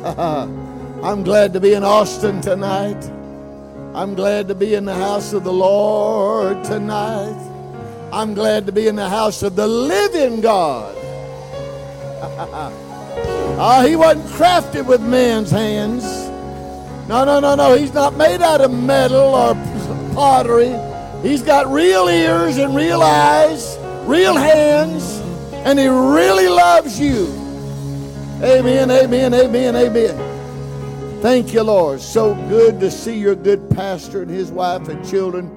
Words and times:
I'm 0.04 1.22
glad 1.22 1.52
to 1.52 1.60
be 1.60 1.74
in 1.74 1.84
Austin 1.84 2.40
tonight. 2.40 3.04
I'm 3.94 4.14
glad 4.14 4.48
to 4.48 4.54
be 4.54 4.74
in 4.74 4.86
the 4.86 4.94
house 4.94 5.34
of 5.34 5.44
the 5.44 5.52
Lord 5.52 6.64
tonight. 6.64 7.36
I'm 8.10 8.32
glad 8.32 8.64
to 8.64 8.72
be 8.72 8.88
in 8.88 8.96
the 8.96 9.10
house 9.10 9.42
of 9.42 9.56
the 9.56 9.66
living 9.66 10.40
God. 10.40 10.96
Ah, 13.62 13.84
he 13.86 13.94
wasn't 13.94 14.24
crafted 14.26 14.86
with 14.86 15.02
man's 15.02 15.50
hands. 15.50 16.02
No, 17.08 17.26
no, 17.26 17.40
no, 17.40 17.54
no. 17.54 17.76
He's 17.76 17.92
not 17.92 18.16
made 18.16 18.40
out 18.40 18.62
of 18.62 18.72
metal 18.72 19.34
or 19.34 19.54
pottery. 20.14 20.74
He's 21.22 21.42
got 21.42 21.66
real 21.66 22.08
ears 22.08 22.56
and 22.56 22.74
real 22.74 23.02
eyes, 23.02 23.76
real 24.06 24.34
hands, 24.34 25.18
and 25.66 25.78
he 25.78 25.88
really 25.88 26.48
loves 26.48 26.98
you. 26.98 27.39
Amen, 28.42 28.90
amen, 28.90 29.34
amen, 29.34 29.76
amen. 29.76 31.20
Thank 31.20 31.52
you, 31.52 31.62
Lord. 31.62 32.00
So 32.00 32.34
good 32.48 32.80
to 32.80 32.90
see 32.90 33.18
your 33.18 33.34
good 33.34 33.68
pastor 33.68 34.22
and 34.22 34.30
his 34.30 34.50
wife 34.50 34.88
and 34.88 35.06
children, 35.06 35.54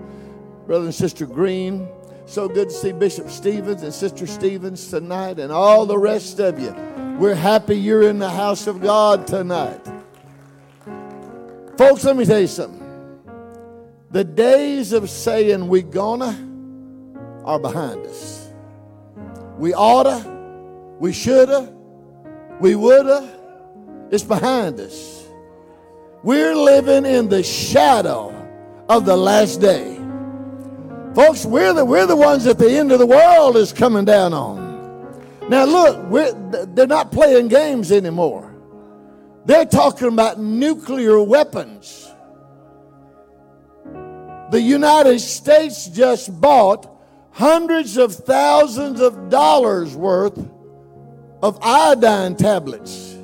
brother 0.68 0.84
and 0.84 0.94
sister 0.94 1.26
Green. 1.26 1.88
So 2.26 2.50
good 2.50 2.68
to 2.68 2.76
see 2.76 2.92
Bishop 2.92 3.30
Stevens 3.30 3.84
and 3.84 3.94
Sister 3.94 4.28
Stevens 4.28 4.90
tonight 4.90 5.40
and 5.40 5.50
all 5.50 5.86
the 5.86 5.98
rest 5.98 6.42
of 6.42 6.60
you. 6.60 6.76
We're 7.18 7.36
happy 7.36 7.78
you're 7.78 8.10
in 8.10 8.20
the 8.20 8.30
house 8.30 8.68
of 8.68 8.82
God 8.82 9.28
tonight. 9.28 9.80
Folks, 11.78 12.04
let 12.04 12.18
me 12.18 12.26
tell 12.26 12.42
you 12.42 12.48
something. 12.48 12.82
The 14.12 14.26
days 14.26 14.92
of 14.92 15.10
saying 15.10 15.70
we 15.70 15.84
gonna 15.84 16.38
are 17.46 17.60
behind 17.60 18.06
us. 18.08 18.50
We 19.58 19.74
oughta, 19.74 20.20
we 21.00 21.14
shoulda, 21.14 21.74
we 22.60 22.76
woulda, 22.76 23.30
it's 24.12 24.24
behind 24.24 24.80
us. 24.80 25.28
We're 26.24 26.56
living 26.56 27.06
in 27.06 27.30
the 27.30 27.44
shadow 27.44 28.30
of 28.88 29.06
the 29.06 29.18
last 29.18 29.60
day. 29.60 29.98
Folks, 31.16 31.46
we're 31.46 31.74
the, 31.74 31.86
we're 31.86 32.08
the 32.08 32.16
ones 32.16 32.46
that 32.46 32.58
the 32.58 32.72
end 32.72 32.92
of 32.92 33.00
the 33.00 33.06
world 33.06 33.58
is 33.58 33.74
coming 33.74 34.06
down 34.06 34.34
on. 34.34 34.64
Now, 35.50 35.66
look, 35.66 36.76
they're 36.76 36.88
not 36.88 37.12
playing 37.12 37.50
games 37.50 37.92
anymore. 37.92 38.56
They're 39.46 39.66
talking 39.66 40.08
about 40.08 40.40
nuclear 40.40 41.22
weapons. 41.22 42.10
The 44.52 44.62
United 44.62 45.20
States 45.20 45.88
just 45.88 46.40
bought 46.40 46.90
hundreds 47.32 47.98
of 47.98 48.16
thousands 48.16 49.02
of 49.02 49.30
dollars 49.30 49.96
worth 49.96 50.40
of 51.44 51.60
iodine 51.62 52.38
tablets. 52.38 53.18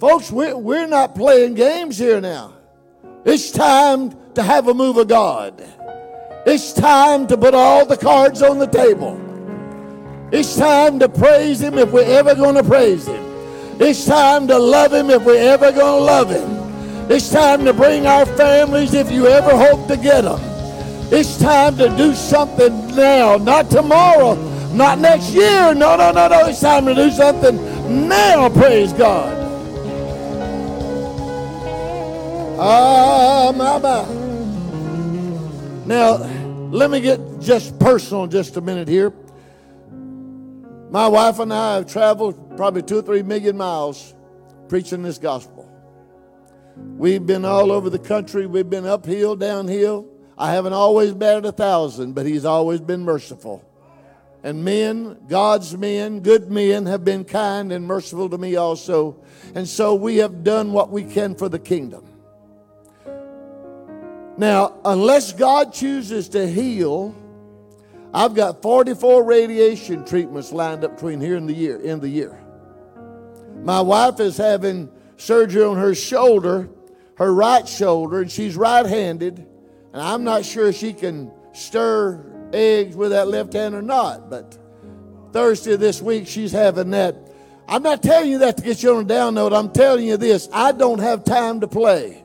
Folks, 0.00 0.32
we're, 0.32 0.56
we're 0.56 0.86
not 0.86 1.14
playing 1.14 1.54
games 1.54 1.98
here 1.98 2.22
now. 2.22 2.54
It's 3.26 3.52
time 3.52 4.16
to 4.34 4.42
have 4.42 4.68
a 4.68 4.74
move 4.74 4.96
of 4.96 5.08
God. 5.08 5.62
It's 6.46 6.72
time 6.72 7.26
to 7.26 7.36
put 7.36 7.52
all 7.52 7.84
the 7.84 7.98
cards 7.98 8.42
on 8.42 8.58
the 8.58 8.66
table. 8.66 9.20
It's 10.32 10.56
time 10.56 10.98
to 11.00 11.08
praise 11.08 11.60
Him 11.60 11.76
if 11.78 11.92
we're 11.92 12.10
ever 12.18 12.34
going 12.34 12.54
to 12.54 12.64
praise 12.64 13.06
Him. 13.06 13.22
It's 13.78 14.06
time 14.06 14.48
to 14.48 14.58
love 14.58 14.94
Him 14.94 15.10
if 15.10 15.22
we're 15.22 15.52
ever 15.52 15.70
going 15.70 16.00
to 16.00 16.04
love 16.04 16.30
Him. 16.30 17.10
It's 17.10 17.30
time 17.30 17.66
to 17.66 17.74
bring 17.74 18.06
our 18.06 18.24
families 18.24 18.94
if 18.94 19.12
you 19.12 19.26
ever 19.26 19.50
hope 19.50 19.86
to 19.88 19.98
get 19.98 20.22
them. 20.22 20.40
It's 21.12 21.38
time 21.38 21.76
to 21.76 21.94
do 21.94 22.14
something 22.14 22.96
now, 22.96 23.36
not 23.36 23.70
tomorrow, 23.70 24.51
not 24.72 24.98
next 24.98 25.30
year. 25.30 25.74
No, 25.74 25.96
no, 25.96 26.12
no, 26.12 26.28
no. 26.28 26.46
It's 26.46 26.60
time 26.60 26.86
to 26.86 26.94
do 26.94 27.10
something 27.10 28.08
now, 28.08 28.48
praise 28.48 28.92
God. 28.92 29.38
Ah, 32.58 33.52
my, 33.54 33.78
my. 33.78 34.04
Now, 35.84 36.16
let 36.70 36.90
me 36.90 37.00
get 37.00 37.40
just 37.40 37.78
personal 37.78 38.26
just 38.26 38.56
a 38.56 38.60
minute 38.60 38.88
here. 38.88 39.12
My 40.90 41.08
wife 41.08 41.38
and 41.38 41.52
I 41.52 41.76
have 41.76 41.86
traveled 41.86 42.56
probably 42.56 42.82
two 42.82 42.98
or 42.98 43.02
three 43.02 43.22
million 43.22 43.56
miles 43.56 44.14
preaching 44.68 45.02
this 45.02 45.18
gospel. 45.18 45.68
We've 46.76 47.26
been 47.26 47.44
all 47.44 47.72
over 47.72 47.90
the 47.90 47.98
country. 47.98 48.46
We've 48.46 48.68
been 48.68 48.86
uphill, 48.86 49.36
downhill. 49.36 50.08
I 50.38 50.52
haven't 50.52 50.72
always 50.72 51.12
batted 51.12 51.44
a 51.44 51.52
thousand, 51.52 52.12
but 52.14 52.26
He's 52.26 52.44
always 52.44 52.80
been 52.80 53.04
merciful. 53.04 53.64
And 54.44 54.64
men, 54.64 55.18
God's 55.28 55.76
men, 55.76 56.20
good 56.20 56.50
men, 56.50 56.86
have 56.86 57.04
been 57.04 57.24
kind 57.24 57.72
and 57.72 57.86
merciful 57.86 58.28
to 58.30 58.38
me 58.38 58.56
also. 58.56 59.22
And 59.54 59.68
so 59.68 59.94
we 59.94 60.16
have 60.16 60.42
done 60.42 60.72
what 60.72 60.90
we 60.90 61.04
can 61.04 61.34
for 61.36 61.48
the 61.48 61.60
kingdom. 61.60 62.04
Now, 64.36 64.80
unless 64.84 65.32
God 65.32 65.72
chooses 65.72 66.28
to 66.30 66.48
heal, 66.48 67.14
I've 68.12 68.34
got 68.34 68.62
44 68.62 69.22
radiation 69.22 70.04
treatments 70.04 70.50
lined 70.52 70.84
up 70.84 70.96
between 70.96 71.20
here 71.20 71.36
and 71.36 71.48
the 71.48 71.54
year, 71.54 71.78
in 71.78 72.00
the 72.00 72.08
year. 72.08 72.38
My 73.62 73.80
wife 73.80 74.18
is 74.18 74.36
having 74.36 74.90
surgery 75.18 75.62
on 75.62 75.76
her 75.76 75.94
shoulder, 75.94 76.68
her 77.16 77.32
right 77.32 77.68
shoulder, 77.68 78.22
and 78.22 78.30
she's 78.30 78.56
right-handed, 78.56 79.38
and 79.92 80.02
I'm 80.02 80.24
not 80.24 80.44
sure 80.44 80.72
she 80.72 80.92
can 80.92 81.30
stir 81.52 82.31
eggs 82.52 82.96
with 82.96 83.10
that 83.10 83.28
left 83.28 83.52
hand 83.52 83.74
or 83.74 83.82
not, 83.82 84.30
but 84.30 84.58
Thursday 85.32 85.76
this 85.76 86.02
week 86.02 86.26
she's 86.26 86.52
having 86.52 86.90
that. 86.90 87.16
I'm 87.68 87.82
not 87.82 88.02
telling 88.02 88.30
you 88.30 88.38
that 88.38 88.58
to 88.58 88.62
get 88.62 88.82
you 88.82 88.94
on 88.94 89.04
a 89.04 89.04
down 89.04 89.34
note. 89.34 89.52
I'm 89.52 89.70
telling 89.70 90.06
you 90.06 90.16
this. 90.16 90.48
I 90.52 90.72
don't 90.72 90.98
have 90.98 91.24
time 91.24 91.60
to 91.60 91.68
play. 91.68 92.22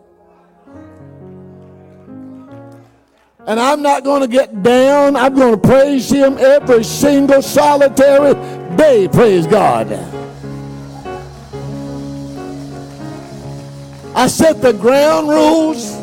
And 3.48 3.62
I'm 3.62 3.82
not 3.82 4.04
going 4.04 4.22
to 4.22 4.28
get 4.28 4.62
down. 4.62 5.16
I'm 5.16 5.34
going 5.34 5.54
to 5.54 5.68
praise 5.68 6.10
Him 6.10 6.38
every 6.38 6.84
single 6.84 7.42
solitary 7.42 8.34
day. 8.76 9.08
Praise 9.08 9.48
God. 9.48 9.94
I 14.14 14.28
set 14.28 14.62
the 14.62 14.74
ground 14.74 15.30
rules. 15.30 15.97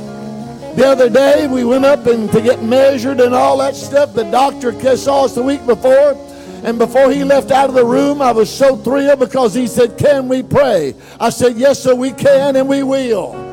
The 0.77 0.87
other 0.87 1.09
day 1.09 1.47
we 1.47 1.65
went 1.65 1.85
up 1.85 2.07
and 2.07 2.31
to 2.33 2.41
get 2.41 2.63
measured 2.63 3.21
and 3.21 3.35
all 3.35 3.59
that 3.59 3.77
stuff. 3.77 4.13
The 4.13 4.25
doctor 4.25 4.73
saw 4.97 5.25
us 5.25 5.35
the 5.35 5.43
week 5.43 5.65
before. 5.67 6.19
And 6.65 6.79
before 6.79 7.13
he 7.13 7.25
left 7.25 7.51
out 7.51 7.69
of 7.69 7.75
the 7.75 7.85
room, 7.85 8.23
I 8.23 8.33
was 8.33 8.51
so 8.51 8.77
thrilled 8.77 9.19
because 9.19 9.55
he 9.55 9.67
said, 9.67 9.99
Can 9.99 10.29
we 10.29 10.43
pray? 10.43 10.95
I 11.21 11.31
said, 11.31 11.57
Yes, 11.57 11.83
sir, 11.83 11.95
we 11.95 12.11
can 12.11 12.57
and 12.57 12.69
we 12.69 12.83
will. 12.83 13.45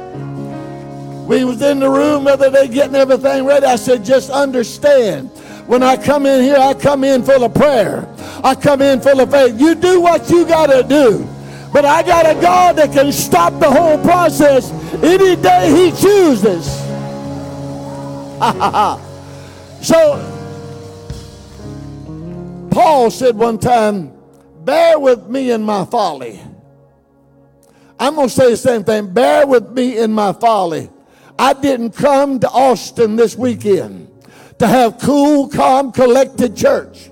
We 1.31 1.45
was 1.45 1.61
in 1.61 1.79
the 1.79 1.89
room 1.89 2.25
the 2.25 2.31
other 2.31 2.51
day 2.51 2.67
getting 2.67 2.95
everything 2.95 3.45
ready. 3.45 3.65
I 3.65 3.77
said, 3.77 4.03
just 4.03 4.29
understand. 4.29 5.29
When 5.65 5.81
I 5.81 5.95
come 5.95 6.25
in 6.25 6.43
here, 6.43 6.57
I 6.57 6.73
come 6.73 7.05
in 7.05 7.23
full 7.23 7.45
of 7.45 7.53
prayer. 7.53 8.05
I 8.43 8.55
come 8.55 8.81
in 8.81 8.99
full 8.99 9.19
of 9.19 9.31
faith. 9.31 9.57
You 9.57 9.75
do 9.75 10.01
what 10.01 10.29
you 10.29 10.45
got 10.45 10.67
to 10.67 10.83
do. 10.83 11.25
But 11.71 11.85
I 11.85 12.03
got 12.03 12.25
a 12.25 12.33
God 12.41 12.75
that 12.75 12.91
can 12.91 13.13
stop 13.13 13.57
the 13.61 13.71
whole 13.71 13.97
process 14.03 14.71
any 15.01 15.41
day 15.41 15.69
he 15.73 15.91
chooses. 15.91 16.80
so, 19.81 20.17
Paul 22.71 23.11
said 23.11 23.35
one 23.35 23.59
time, 23.59 24.11
bear 24.63 24.97
with 24.97 25.27
me 25.27 25.51
in 25.51 25.61
my 25.61 25.85
folly. 25.85 26.39
I'm 27.99 28.15
going 28.15 28.29
to 28.29 28.33
say 28.33 28.49
the 28.49 28.57
same 28.57 28.83
thing. 28.83 29.13
Bear 29.13 29.45
with 29.45 29.69
me 29.69 29.99
in 29.99 30.11
my 30.11 30.33
folly. 30.33 30.89
I 31.37 31.53
didn't 31.53 31.91
come 31.91 32.39
to 32.39 32.49
Austin 32.49 33.15
this 33.15 33.35
weekend 33.35 34.09
to 34.57 34.65
have 34.65 34.97
cool, 34.97 35.47
calm, 35.47 35.91
collected 35.91 36.57
church. 36.57 37.11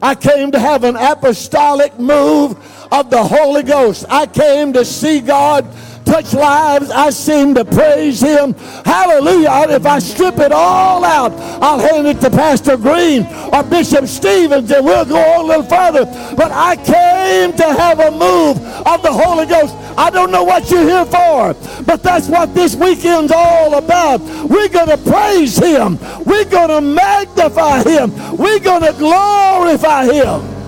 I 0.00 0.14
came 0.14 0.52
to 0.52 0.58
have 0.58 0.84
an 0.84 0.96
apostolic 0.96 1.98
move 1.98 2.56
of 2.90 3.10
the 3.10 3.22
Holy 3.22 3.62
Ghost. 3.62 4.06
I 4.08 4.24
came 4.24 4.72
to 4.72 4.86
see 4.86 5.20
God 5.20 5.70
touch 6.04 6.34
lives. 6.34 6.90
I 6.90 7.10
seem 7.10 7.54
to 7.54 7.64
praise 7.64 8.20
Him. 8.20 8.54
Hallelujah. 8.84 9.66
If 9.70 9.86
I 9.86 9.98
strip 9.98 10.38
it 10.38 10.52
all 10.52 11.04
out, 11.04 11.32
I'll 11.62 11.78
hand 11.78 12.06
it 12.06 12.20
to 12.20 12.30
Pastor 12.30 12.76
Green 12.76 13.26
or 13.52 13.62
Bishop 13.62 14.06
Stevens 14.06 14.70
and 14.70 14.84
we'll 14.84 15.04
go 15.04 15.18
on 15.18 15.44
a 15.44 15.48
little 15.48 15.62
further. 15.62 16.04
But 16.36 16.52
I 16.52 16.76
came 16.76 17.52
to 17.56 17.64
have 17.64 18.00
a 18.00 18.10
move 18.10 18.58
of 18.86 19.02
the 19.02 19.12
Holy 19.12 19.46
Ghost. 19.46 19.74
I 19.98 20.10
don't 20.10 20.30
know 20.30 20.44
what 20.44 20.70
you're 20.70 20.82
here 20.82 21.04
for, 21.04 21.54
but 21.84 22.02
that's 22.02 22.28
what 22.28 22.54
this 22.54 22.74
weekend's 22.74 23.32
all 23.32 23.74
about. 23.74 24.20
We're 24.48 24.68
going 24.68 24.88
to 24.88 24.98
praise 24.98 25.58
Him. 25.58 25.98
We're 26.24 26.44
going 26.44 26.68
to 26.68 26.80
magnify 26.80 27.82
Him. 27.82 28.36
We're 28.36 28.60
going 28.60 28.82
to 28.82 28.92
glorify 28.98 30.04
Him. 30.04 30.60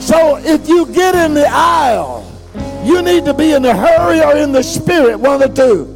So 0.00 0.36
if 0.36 0.68
you 0.68 0.86
get 0.92 1.14
in 1.14 1.34
the 1.34 1.46
aisle, 1.48 2.33
you 2.84 3.02
need 3.02 3.24
to 3.24 3.34
be 3.34 3.52
in 3.52 3.62
the 3.62 3.74
hurry 3.74 4.20
or 4.22 4.36
in 4.36 4.52
the 4.52 4.62
spirit, 4.62 5.18
one 5.18 5.42
of 5.42 5.54
the 5.54 5.62
two. 5.66 5.90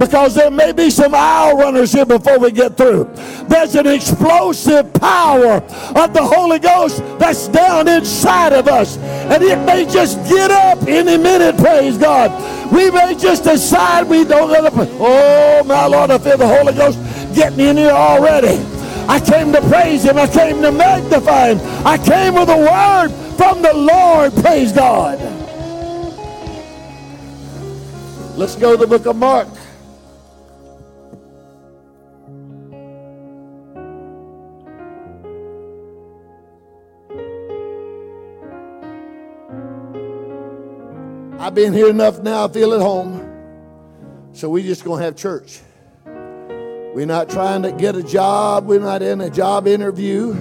because 0.00 0.34
there 0.34 0.50
may 0.50 0.72
be 0.72 0.88
some 0.88 1.14
aisle 1.14 1.58
runners 1.58 1.92
here 1.92 2.06
before 2.06 2.38
we 2.38 2.50
get 2.50 2.74
through. 2.74 3.04
There's 3.48 3.74
an 3.74 3.86
explosive 3.86 4.94
power 4.94 5.56
of 5.94 6.14
the 6.14 6.22
Holy 6.22 6.58
Ghost 6.58 7.02
that's 7.18 7.48
down 7.48 7.86
inside 7.86 8.54
of 8.54 8.66
us. 8.66 8.96
And 8.96 9.42
it 9.42 9.58
may 9.66 9.84
just 9.84 10.16
get 10.26 10.50
up 10.50 10.82
any 10.88 11.18
minute, 11.18 11.58
praise 11.58 11.98
God. 11.98 12.32
We 12.72 12.90
may 12.90 13.14
just 13.14 13.44
decide 13.44 14.08
we 14.08 14.24
don't 14.24 14.50
let 14.50 14.64
it. 14.64 14.72
Oh, 14.74 15.62
my 15.66 15.84
Lord, 15.84 16.10
I 16.10 16.16
feel 16.16 16.38
the 16.38 16.48
Holy 16.48 16.72
Ghost 16.72 16.98
getting 17.34 17.60
in 17.60 17.76
here 17.76 17.90
already. 17.90 18.64
I 19.06 19.20
came 19.20 19.52
to 19.52 19.60
praise 19.68 20.04
him. 20.04 20.16
I 20.16 20.28
came 20.28 20.62
to 20.62 20.72
magnify 20.72 21.52
him. 21.54 21.86
I 21.86 21.98
came 21.98 22.34
with 22.36 22.48
a 22.48 22.56
word 22.56 23.10
from 23.36 23.60
the 23.60 23.74
Lord. 23.74 24.32
Praise 24.36 24.72
God. 24.72 25.18
Let's 28.36 28.56
go 28.56 28.72
to 28.72 28.76
the 28.76 28.86
book 28.86 29.06
of 29.06 29.16
Mark. 29.16 29.48
I've 41.38 41.54
been 41.54 41.72
here 41.72 41.88
enough 41.88 42.20
now, 42.20 42.44
I 42.44 42.48
feel 42.48 42.74
at 42.74 42.80
home. 42.80 43.26
So 44.32 44.48
we 44.48 44.62
just 44.62 44.84
gonna 44.84 45.02
have 45.02 45.16
church. 45.16 45.60
We're 46.04 47.06
not 47.06 47.28
trying 47.28 47.62
to 47.62 47.72
get 47.72 47.96
a 47.96 48.02
job. 48.02 48.66
We're 48.66 48.80
not 48.80 49.02
in 49.02 49.20
a 49.20 49.30
job 49.30 49.66
interview. 49.66 50.32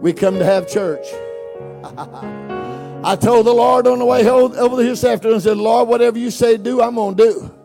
We 0.00 0.12
come 0.12 0.38
to 0.38 0.44
have 0.44 0.68
church. 0.68 1.06
I 3.04 3.16
told 3.16 3.46
the 3.46 3.52
Lord 3.52 3.86
on 3.86 3.98
the 3.98 4.04
way 4.04 4.28
over 4.28 4.76
this 4.82 5.04
afternoon, 5.04 5.36
I 5.36 5.40
said, 5.40 5.56
Lord, 5.56 5.88
whatever 5.88 6.18
you 6.18 6.30
say 6.30 6.56
do, 6.56 6.80
I'm 6.82 6.96
going 6.96 7.16
to 7.16 7.22
do. 7.24 7.56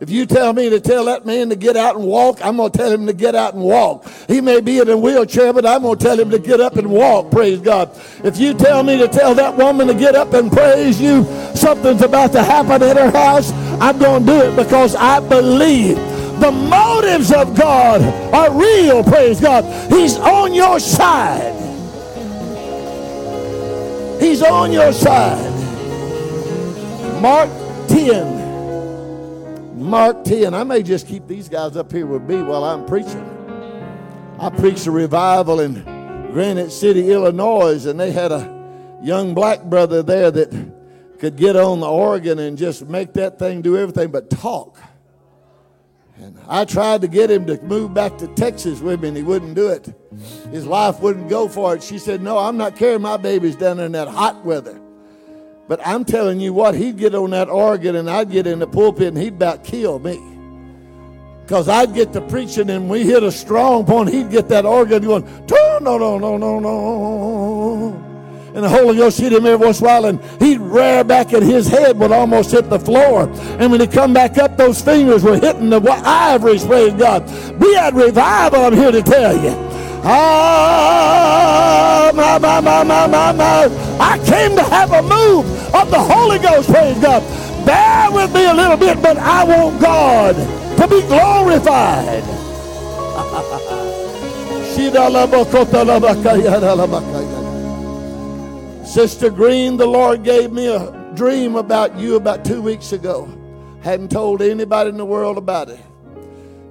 If 0.00 0.10
you 0.10 0.26
tell 0.26 0.52
me 0.52 0.70
to 0.70 0.78
tell 0.78 1.06
that 1.06 1.26
man 1.26 1.48
to 1.48 1.56
get 1.56 1.76
out 1.76 1.96
and 1.96 2.04
walk, 2.04 2.38
I'm 2.44 2.56
going 2.56 2.70
to 2.70 2.78
tell 2.78 2.92
him 2.92 3.06
to 3.08 3.12
get 3.12 3.34
out 3.34 3.54
and 3.54 3.62
walk. 3.62 4.06
He 4.28 4.40
may 4.40 4.60
be 4.60 4.78
in 4.78 4.88
a 4.88 4.96
wheelchair, 4.96 5.52
but 5.52 5.66
I'm 5.66 5.82
going 5.82 5.98
to 5.98 6.04
tell 6.04 6.18
him 6.18 6.30
to 6.30 6.38
get 6.38 6.60
up 6.60 6.76
and 6.76 6.88
walk. 6.88 7.32
Praise 7.32 7.58
God. 7.60 7.90
If 8.22 8.38
you 8.38 8.54
tell 8.54 8.84
me 8.84 8.96
to 8.98 9.08
tell 9.08 9.34
that 9.34 9.56
woman 9.56 9.88
to 9.88 9.94
get 9.94 10.14
up 10.14 10.34
and 10.34 10.52
praise 10.52 11.00
you, 11.00 11.24
something's 11.54 12.02
about 12.02 12.30
to 12.32 12.44
happen 12.44 12.80
at 12.80 12.96
her 12.96 13.10
house, 13.10 13.50
I'm 13.80 13.98
going 13.98 14.24
to 14.24 14.32
do 14.32 14.40
it 14.40 14.54
because 14.54 14.94
I 14.94 15.18
believe 15.18 15.96
the 16.40 16.52
motives 16.52 17.32
of 17.32 17.56
God 17.56 18.00
are 18.32 18.56
real, 18.56 19.02
praise 19.02 19.40
God. 19.40 19.64
He's 19.92 20.16
on 20.16 20.54
your 20.54 20.78
side. 20.78 21.67
He's 24.20 24.42
on 24.42 24.72
your 24.72 24.92
side. 24.92 25.54
Mark 27.20 27.50
10. 27.88 29.80
Mark 29.80 30.24
10. 30.24 30.54
I 30.54 30.64
may 30.64 30.82
just 30.82 31.06
keep 31.06 31.26
these 31.26 31.48
guys 31.48 31.76
up 31.76 31.92
here 31.92 32.06
with 32.06 32.22
me 32.22 32.42
while 32.42 32.64
I'm 32.64 32.84
preaching. 32.84 33.24
I 34.40 34.50
preached 34.50 34.86
a 34.86 34.90
revival 34.90 35.60
in 35.60 35.82
Granite 36.32 36.70
City, 36.70 37.10
Illinois, 37.10 37.86
and 37.86 37.98
they 37.98 38.12
had 38.12 38.30
a 38.32 38.98
young 39.02 39.34
black 39.34 39.64
brother 39.64 40.02
there 40.02 40.30
that 40.30 40.72
could 41.18 41.36
get 41.36 41.56
on 41.56 41.80
the 41.80 41.88
organ 41.88 42.38
and 42.38 42.56
just 42.56 42.86
make 42.88 43.12
that 43.14 43.38
thing 43.38 43.62
do 43.62 43.76
everything 43.76 44.10
but 44.10 44.30
talk. 44.30 44.78
And 46.20 46.38
I 46.48 46.64
tried 46.64 47.02
to 47.02 47.08
get 47.08 47.30
him 47.30 47.46
to 47.46 47.60
move 47.62 47.94
back 47.94 48.18
to 48.18 48.28
Texas 48.28 48.80
with 48.80 49.00
me, 49.00 49.08
and 49.08 49.16
he 49.16 49.22
wouldn't 49.22 49.54
do 49.54 49.68
it. 49.68 49.94
His 50.50 50.66
wife 50.66 51.00
wouldn't 51.00 51.28
go 51.28 51.48
for 51.48 51.76
it. 51.76 51.82
She 51.82 51.98
said, 51.98 52.22
No, 52.22 52.38
I'm 52.38 52.56
not 52.56 52.76
carrying 52.76 53.02
my 53.02 53.16
babies 53.16 53.56
down 53.56 53.78
in 53.78 53.92
that 53.92 54.08
hot 54.08 54.44
weather. 54.44 54.80
But 55.68 55.86
I'm 55.86 56.04
telling 56.04 56.40
you 56.40 56.52
what, 56.52 56.74
he'd 56.74 56.96
get 56.96 57.14
on 57.14 57.30
that 57.30 57.48
organ, 57.48 57.96
and 57.96 58.10
I'd 58.10 58.30
get 58.30 58.46
in 58.46 58.58
the 58.58 58.66
pulpit, 58.66 59.08
and 59.08 59.18
he'd 59.18 59.34
about 59.34 59.64
kill 59.64 59.98
me. 59.98 60.20
Because 61.44 61.68
I'd 61.68 61.94
get 61.94 62.12
to 62.14 62.20
preaching, 62.22 62.70
and 62.70 62.90
we 62.90 63.04
hit 63.04 63.22
a 63.22 63.32
strong 63.32 63.84
point, 63.84 64.10
he'd 64.10 64.30
get 64.30 64.48
that 64.48 64.66
organ 64.66 65.02
going, 65.02 65.24
No, 65.48 65.78
no, 65.78 65.98
no, 65.98 66.18
no, 66.18 66.36
no, 66.36 66.58
no 66.58 68.07
and 68.58 68.64
the 68.64 68.70
Holy 68.70 68.96
Ghost 68.96 69.20
hit 69.20 69.32
him 69.32 69.46
every 69.46 69.64
once 69.66 69.78
in 69.78 69.86
a 69.86 69.88
while, 69.88 70.06
and 70.06 70.20
he'd 70.42 70.58
rear 70.58 71.04
back, 71.04 71.32
and 71.32 71.44
his 71.44 71.68
head 71.68 71.96
would 71.96 72.10
almost 72.10 72.50
hit 72.50 72.68
the 72.68 72.80
floor. 72.80 73.30
And 73.60 73.70
when 73.70 73.80
he 73.80 73.86
come 73.86 74.12
back 74.12 74.36
up, 74.36 74.56
those 74.56 74.82
fingers 74.82 75.22
were 75.22 75.38
hitting 75.38 75.70
the 75.70 75.80
ivories. 76.04 76.64
Praise 76.66 76.92
God! 76.94 77.22
We 77.60 77.72
had 77.74 77.94
revival. 77.94 78.64
I'm 78.64 78.72
here 78.74 78.90
to 78.90 79.00
tell 79.00 79.36
you. 79.36 79.54
Ah, 80.02 81.30
my, 82.12 82.36
my, 82.38 82.60
my, 82.60 82.82
my, 82.82 83.06
my, 83.06 83.30
my. 83.30 83.68
I 84.00 84.18
came 84.26 84.56
to 84.56 84.64
have 84.64 84.90
a 84.90 85.02
move 85.02 85.46
of 85.72 85.88
the 85.92 86.00
Holy 86.00 86.40
Ghost. 86.40 86.68
Praise 86.68 86.98
God. 86.98 87.22
Bear 87.64 88.10
with 88.10 88.34
me 88.34 88.44
a 88.44 88.54
little 88.54 88.76
bit, 88.76 89.00
but 89.00 89.18
I 89.18 89.44
want 89.44 89.80
God 89.80 90.34
to 90.78 90.88
be 90.88 91.00
glorified. 91.02 92.24
Sister 98.88 99.28
Green, 99.28 99.76
the 99.76 99.86
Lord 99.86 100.24
gave 100.24 100.50
me 100.50 100.66
a 100.66 101.12
dream 101.14 101.56
about 101.56 101.98
you 101.98 102.16
about 102.16 102.42
two 102.42 102.62
weeks 102.62 102.92
ago. 102.92 103.28
Hadn't 103.82 104.10
told 104.10 104.40
anybody 104.40 104.88
in 104.88 104.96
the 104.96 105.04
world 105.04 105.36
about 105.36 105.68
it. 105.68 105.78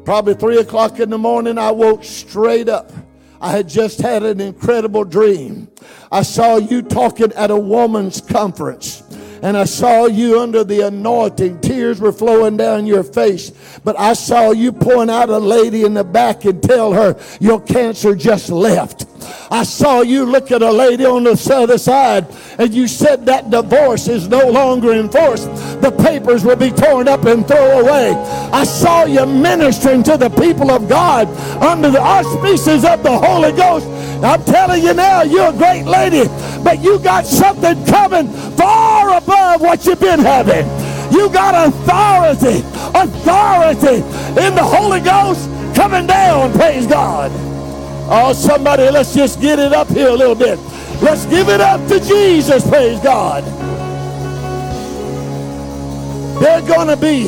Probably 0.04 0.34
three 0.34 0.58
o'clock 0.58 1.00
in 1.00 1.12
the 1.12 1.20
morning, 1.20 1.60
I 1.60 1.70
woke 1.70 2.04
straight 2.04 2.70
up. 2.70 2.92
I 3.40 3.52
had 3.52 3.70
just 3.70 4.02
had 4.02 4.24
an 4.24 4.42
incredible 4.42 5.04
dream. 5.04 5.68
I 6.12 6.24
saw 6.24 6.58
you 6.58 6.82
talking 6.82 7.32
at 7.34 7.52
a 7.52 7.56
woman's 7.56 8.20
conference 8.20 9.04
and 9.44 9.56
I 9.56 9.66
saw 9.66 10.08
you 10.08 10.40
under 10.40 10.64
the 10.64 10.88
anointing. 10.88 11.62
Tears 11.62 12.02
were 12.02 12.12
flowing 12.12 12.58
down 12.58 12.88
your 12.88 13.04
face. 13.04 13.52
But 13.84 13.98
I 14.00 14.14
saw 14.14 14.52
you 14.52 14.72
point 14.72 15.12
out 15.12 15.30
a 15.30 15.38
lady 15.38 15.84
in 15.84 15.94
the 15.94 16.04
back 16.04 16.46
and 16.46 16.64
tell 16.64 16.94
her 16.94 17.16
your 17.40 17.62
cancer 17.62 18.16
just 18.16 18.50
left. 18.50 19.06
I 19.50 19.64
saw 19.64 20.02
you 20.02 20.26
look 20.26 20.52
at 20.52 20.62
a 20.62 20.72
lady 20.72 21.06
on 21.06 21.24
the 21.24 21.52
other 21.54 21.78
side 21.78 22.28
and 22.58 22.74
you 22.74 22.88
said 22.88 23.26
that 23.26 23.50
divorce 23.50 24.08
is 24.08 24.28
no 24.28 24.48
longer 24.50 24.94
in 24.94 25.10
force. 25.10 25.46
The 25.82 25.92
papers 25.92 26.44
will 26.44 26.56
be 26.56 26.72
torn 26.72 27.08
up 27.08 27.26
and 27.26 27.48
thrown 27.48 27.82
away. 27.84 28.14
I 28.52 28.64
saw 28.64 29.06
you 29.06 29.26
ministering 29.26 30.04
to 30.04 30.18
the 30.18 30.30
people 30.30 30.72
of 30.72 30.90
God 30.90 31.28
under 31.62 31.90
the 31.90 32.02
auspices 32.02 32.84
of 32.84 33.04
the 33.04 33.18
Holy 33.18 33.52
Ghost. 33.52 33.88
I'm 34.24 34.44
telling 34.46 34.84
you 34.84 34.94
now, 34.94 35.22
you're 35.22 35.50
a 35.50 35.54
great 35.54 35.84
lady, 35.84 36.28
but 36.64 36.84
you 36.84 37.00
got 37.00 37.26
something 37.26 37.86
coming 37.86 38.28
far 38.58 39.18
above 39.18 39.62
what 39.62 39.86
you've 39.86 40.00
been 40.00 40.20
having. 40.20 40.66
You 41.14 41.30
got 41.30 41.68
authority, 41.68 42.60
authority 42.94 43.98
in 44.42 44.56
the 44.56 44.64
Holy 44.64 45.00
Ghost 45.00 45.50
coming 45.76 46.08
down, 46.08 46.52
praise 46.54 46.88
God. 46.88 47.47
Oh, 48.10 48.32
somebody, 48.34 48.90
let's 48.90 49.14
just 49.14 49.42
get 49.42 49.60
it 49.60 49.74
up 49.74 49.90
here 49.90 50.08
a 50.10 50.16
little 50.16 50.36
bit. 50.36 50.58
Let's 51.02 51.26
give 51.26 51.50
it 51.50 51.60
up 51.60 51.86
to 51.90 52.00
Jesus, 52.00 52.68
praise 52.68 53.00
God. 53.02 53.44
They're 56.42 56.62
going 56.62 56.88
to 56.88 56.96
be, 56.96 57.26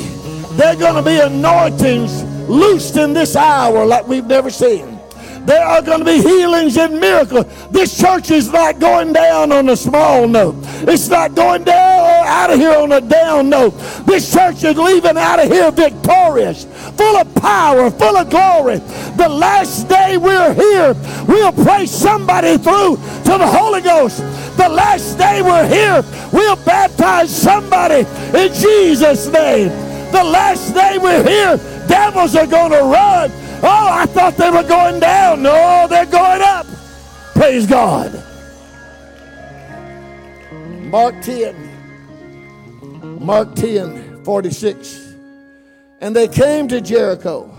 they're 0.56 0.77
going 0.77 0.96
to 0.96 1.04
be 1.04 1.20
anointings 1.20 2.24
loosed 2.50 2.96
in 2.96 3.13
this 3.13 3.36
hour 3.36 3.86
like 3.86 4.08
we've 4.08 4.25
never 4.25 4.50
seen. 4.50 5.00
There 5.46 5.65
are 5.65 5.82
going 5.82 6.00
to 6.00 6.06
be 6.06 6.22
healings 6.22 6.77
and 6.77 7.00
miracles. 7.00 7.46
This 7.72 7.98
church 8.00 8.30
is 8.32 8.51
not 8.51 8.80
going 8.80 9.13
down 9.13 9.51
on 9.51 9.68
a 9.70 9.75
small 9.75 10.27
note. 10.27 10.56
It's 10.88 11.10
not 11.10 11.34
going 11.34 11.63
down 11.63 12.25
out 12.27 12.51
of 12.51 12.60
here 12.60 12.77
on 12.77 12.92
a 12.92 13.01
down 13.01 13.50
note. 13.50 13.72
This 14.06 14.32
church 14.32 14.63
is 14.63 14.77
leaving 14.77 15.18
out 15.18 15.44
of 15.44 15.51
here 15.51 15.72
victorious, 15.72 16.65
full 17.00 17.15
of 17.15 17.34
power, 17.36 17.89
full 17.89 18.18
of 18.18 18.29
glory. 18.29 18.79
The 19.15 19.29
last 19.29 19.88
day 19.88 20.18
we're 20.18 20.53
here, 20.53 20.94
we'll 21.25 21.53
pray 21.53 21.86
somebody 21.86 22.58
through 22.58 22.98
to 23.24 23.38
the 23.38 23.48
Holy 23.48 23.79
Ghost. 23.79 24.18
The 24.58 24.68
last 24.68 25.18
day 25.18 25.41
we're 25.41 25.65
here, 25.65 26.03
we'll 26.34 26.58
baptize 26.58 27.34
somebody 27.34 28.06
in 28.38 28.53
Jesus' 28.53 29.27
name. 29.27 29.70
The 30.12 30.25
last 30.25 30.74
day 30.74 30.98
we're 30.98 31.24
here, 31.24 31.56
devils 31.88 32.36
are 32.36 32.48
going 32.48 32.72
to 32.72 32.82
run. 32.82 33.32
Oh, 33.63 33.88
I 33.91 34.06
thought 34.06 34.36
they 34.36 34.50
were 34.51 34.63
going 34.63 35.00
down. 35.00 35.41
No, 35.41 35.88
they're 35.89 36.06
going 36.06 36.41
up. 36.41 36.68
Praise 37.34 37.65
God. 37.65 38.12
Mark 40.91 41.15
10. 41.22 41.56
Mark 43.22 43.56
10, 43.56 44.25
46. 44.25 45.09
And 46.00 46.15
they 46.15 46.27
came 46.27 46.68
to 46.70 46.82
Jericho. 46.82 47.53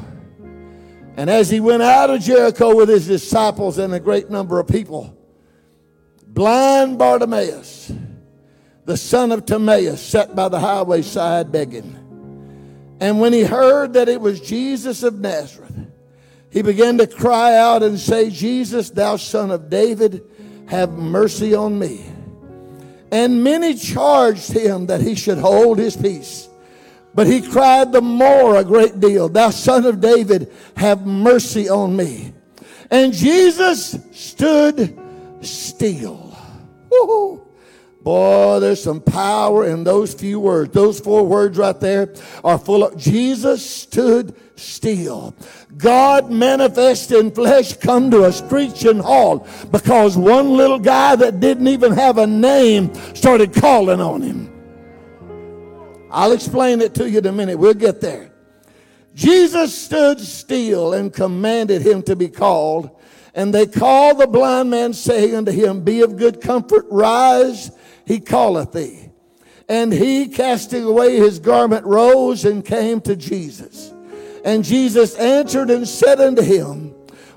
And 1.17 1.29
as 1.29 1.51
he 1.51 1.61
went 1.61 1.83
out 1.83 2.11
of 2.11 2.21
Jericho 2.21 2.75
with 2.75 2.89
his 2.89 3.07
disciples 3.07 3.79
and 3.79 3.93
a 3.93 4.01
great 4.01 4.31
number 4.31 4.59
of 4.59 4.67
people, 4.67 5.17
blind 6.27 6.99
Bartimaeus, 6.99 7.93
the 8.87 8.97
son 8.97 9.31
of 9.31 9.45
Timaeus, 9.45 10.01
sat 10.01 10.35
by 10.35 10.49
the 10.49 10.59
highway 10.59 11.03
side 11.03 11.53
begging. 11.53 11.97
And 13.01 13.21
when 13.21 13.33
he 13.33 13.43
heard 13.43 13.95
that 13.95 14.09
it 14.09 14.21
was 14.21 14.41
Jesus 14.41 15.03
of 15.03 15.21
Nazareth, 15.21 15.75
he 16.51 16.63
began 16.63 16.99
to 16.99 17.07
cry 17.07 17.57
out 17.57 17.83
and 17.83 17.99
say, 17.99 18.31
Jesus, 18.31 18.91
thou 18.91 19.17
son 19.17 19.51
of 19.51 19.71
David, 19.71 20.23
have 20.67 20.91
mercy 20.93 21.55
on 21.55 21.79
me. 21.79 22.05
And 23.13 23.43
many 23.43 23.75
charged 23.75 24.53
him 24.53 24.87
that 24.87 25.01
he 25.01 25.15
should 25.15 25.39
hold 25.39 25.79
his 25.79 25.97
peace. 25.97 26.49
But 27.15 27.27
he 27.27 27.43
cried 27.43 27.93
the 27.93 28.01
more 28.01 28.57
a 28.57 28.65
great 28.65 29.01
deal, 29.01 29.29
Thou 29.29 29.51
son 29.51 29.85
of 29.85 30.01
David, 30.01 30.53
have 30.77 31.07
mercy 31.07 31.69
on 31.69 31.97
me. 31.97 32.33
And 32.91 33.13
Jesus 33.13 33.99
stood 34.13 34.99
still. 35.41 36.37
Woo-hoo. 36.91 37.47
Boy, 38.03 38.61
there's 38.61 38.83
some 38.83 39.01
power 39.01 39.67
in 39.67 39.85
those 39.85 40.15
few 40.15 40.41
words. 40.41 40.73
Those 40.73 41.01
four 41.01 41.27
words 41.27 41.59
right 41.59 41.79
there 41.79 42.15
are 42.43 42.59
full 42.59 42.83
of 42.83 42.97
Jesus 42.97 43.65
stood 43.65 44.35
still. 44.57 45.35
God 45.77 46.31
manifest 46.31 47.13
in 47.13 47.31
flesh 47.31 47.77
come 47.77 48.11
to 48.11 48.25
a 48.25 48.33
screeching 48.33 49.01
halt 49.01 49.47
because 49.71 50.17
one 50.17 50.57
little 50.57 50.79
guy 50.79 51.15
that 51.17 51.41
didn't 51.41 51.69
even 51.69 51.93
have 51.93 52.17
a 52.17 52.27
name 52.27 52.95
started 53.15 53.53
calling 53.53 54.01
on 54.01 54.23
him. 54.23 54.50
I'll 56.11 56.33
explain 56.33 56.81
it 56.81 56.95
to 56.95 57.09
you 57.09 57.19
in 57.19 57.27
a 57.27 57.33
minute. 57.33 57.59
We'll 57.59 57.75
get 57.75 58.01
there. 58.01 58.33
Jesus 59.15 59.77
stood 59.77 60.21
still 60.21 60.93
and 60.93 61.13
commanded 61.13 61.83
him 61.83 62.03
to 62.03 62.17
be 62.17 62.29
called. 62.29 62.91
And 63.35 63.55
they 63.55 63.67
called 63.67 64.19
the 64.19 64.27
blind 64.27 64.71
man, 64.71 64.93
saying 64.93 65.35
unto 65.35 65.53
him, 65.53 65.83
Be 65.83 66.01
of 66.03 66.17
good 66.17 66.41
comfort, 66.41 66.87
rise, 66.91 67.71
he 68.05 68.19
calleth 68.19 68.73
thee. 68.73 69.11
And 69.69 69.93
he, 69.93 70.27
casting 70.27 70.85
away 70.85 71.17
his 71.17 71.39
garment, 71.39 71.87
rose 71.87 72.45
and 72.45 72.65
came 72.65 73.01
to 73.03 73.15
Jesus. 73.15 73.93
And 74.45 74.65
Jesus 74.65 75.15
answered 75.17 75.71
and 75.71 75.87
said 75.87 76.21
unto 76.21 76.43
him, 76.43 76.89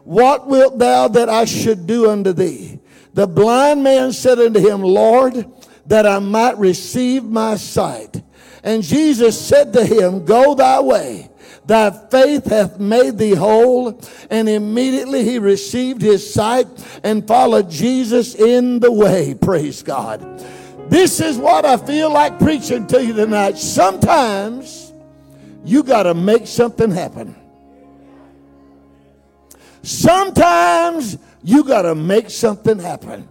What 0.03 0.47
wilt 0.47 0.79
thou 0.79 1.09
that 1.09 1.29
I 1.29 1.45
should 1.45 1.85
do 1.85 2.09
unto 2.09 2.33
thee? 2.33 2.79
The 3.13 3.27
blind 3.27 3.83
man 3.83 4.13
said 4.13 4.39
unto 4.39 4.59
him, 4.59 4.81
Lord, 4.81 5.45
that 5.85 6.07
I 6.07 6.17
might 6.19 6.57
receive 6.57 7.23
my 7.23 7.55
sight. 7.55 8.23
And 8.63 8.81
Jesus 8.81 9.39
said 9.39 9.73
to 9.73 9.85
him, 9.85 10.25
Go 10.25 10.55
thy 10.55 10.79
way. 10.79 11.29
Thy 11.65 11.91
faith 11.91 12.45
hath 12.45 12.79
made 12.79 13.17
thee 13.17 13.35
whole. 13.35 14.01
And 14.29 14.49
immediately 14.49 15.23
he 15.23 15.39
received 15.39 16.01
his 16.01 16.33
sight 16.33 16.67
and 17.03 17.27
followed 17.27 17.69
Jesus 17.69 18.35
in 18.35 18.79
the 18.79 18.91
way. 18.91 19.35
Praise 19.35 19.83
God. 19.83 20.21
This 20.89 21.19
is 21.19 21.37
what 21.37 21.65
I 21.65 21.77
feel 21.77 22.11
like 22.11 22.39
preaching 22.39 22.87
to 22.87 23.03
you 23.03 23.13
tonight. 23.13 23.57
Sometimes 23.57 24.91
you 25.65 25.83
got 25.83 26.03
to 26.03 26.13
make 26.13 26.47
something 26.47 26.91
happen. 26.91 27.35
Sometimes 29.81 31.17
you 31.43 31.63
got 31.63 31.81
to 31.83 31.95
make 31.95 32.29
something 32.29 32.79
happen. 32.79 33.27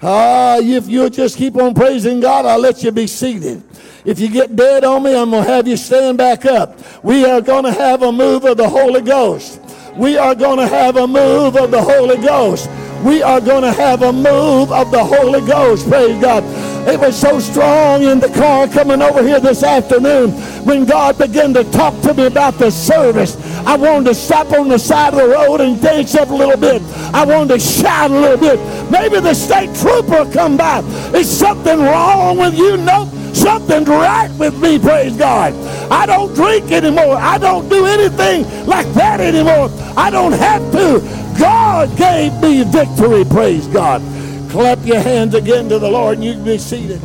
Ah, 0.00 0.58
if 0.58 0.88
you'll 0.88 1.10
just 1.10 1.36
keep 1.36 1.56
on 1.56 1.74
praising 1.74 2.20
God, 2.20 2.46
I'll 2.46 2.60
let 2.60 2.82
you 2.82 2.92
be 2.92 3.06
seated. 3.06 3.62
If 4.04 4.20
you 4.20 4.30
get 4.30 4.54
dead 4.54 4.84
on 4.84 5.02
me, 5.02 5.16
I'm 5.16 5.30
going 5.30 5.44
to 5.44 5.50
have 5.50 5.66
you 5.66 5.76
stand 5.76 6.18
back 6.18 6.44
up. 6.44 6.78
We 7.02 7.24
are 7.24 7.40
going 7.40 7.64
to 7.64 7.72
have 7.72 8.02
a 8.02 8.12
move 8.12 8.44
of 8.44 8.56
the 8.56 8.68
Holy 8.68 9.02
Ghost. 9.02 9.60
We 9.96 10.16
are 10.16 10.34
going 10.34 10.58
to 10.58 10.68
have 10.68 10.96
a 10.96 11.06
move 11.06 11.56
of 11.56 11.72
the 11.72 11.82
Holy 11.82 12.16
Ghost. 12.16 12.70
We 13.04 13.22
are 13.22 13.40
going 13.40 13.62
to 13.62 13.72
have 13.72 14.02
a 14.02 14.12
move 14.12 14.70
of 14.70 14.90
the 14.92 15.02
Holy 15.02 15.40
Ghost. 15.40 15.88
Praise 15.88 16.20
God. 16.20 16.44
It 16.88 16.98
was 16.98 17.20
so 17.20 17.38
strong 17.38 18.02
in 18.02 18.18
the 18.18 18.30
car 18.30 18.66
coming 18.66 19.02
over 19.02 19.22
here 19.22 19.40
this 19.40 19.62
afternoon 19.62 20.30
when 20.64 20.86
God 20.86 21.18
began 21.18 21.52
to 21.52 21.62
talk 21.64 22.00
to 22.00 22.14
me 22.14 22.24
about 22.24 22.54
the 22.54 22.70
service. 22.70 23.36
I 23.66 23.76
wanted 23.76 24.06
to 24.06 24.14
stop 24.14 24.52
on 24.52 24.68
the 24.68 24.78
side 24.78 25.12
of 25.12 25.20
the 25.20 25.28
road 25.28 25.60
and 25.60 25.82
dance 25.82 26.14
up 26.14 26.30
a 26.30 26.34
little 26.34 26.56
bit. 26.56 26.80
I 27.12 27.26
wanted 27.26 27.58
to 27.58 27.60
shout 27.60 28.10
a 28.10 28.18
little 28.18 28.38
bit. 28.38 28.58
Maybe 28.90 29.20
the 29.20 29.34
state 29.34 29.74
trooper 29.76 30.32
come 30.32 30.56
by. 30.56 30.80
Is 31.14 31.28
something 31.28 31.78
wrong 31.78 32.38
with 32.38 32.56
you? 32.56 32.78
Nope. 32.78 33.10
Something's 33.34 33.86
right 33.86 34.30
with 34.38 34.58
me, 34.58 34.78
praise 34.78 35.14
God. 35.14 35.52
I 35.92 36.06
don't 36.06 36.34
drink 36.34 36.72
anymore. 36.72 37.16
I 37.16 37.36
don't 37.36 37.68
do 37.68 37.84
anything 37.84 38.66
like 38.66 38.90
that 38.94 39.20
anymore. 39.20 39.68
I 39.94 40.08
don't 40.08 40.32
have 40.32 40.62
to. 40.72 41.00
God 41.38 41.94
gave 41.98 42.32
me 42.40 42.64
victory, 42.64 43.26
praise 43.26 43.66
God. 43.68 44.00
Clap 44.50 44.84
your 44.86 45.00
hands 45.00 45.34
again 45.34 45.68
to 45.68 45.78
the 45.78 45.90
Lord 45.90 46.16
and 46.16 46.24
you 46.24 46.32
can 46.32 46.44
be 46.44 46.56
seated. 46.56 47.02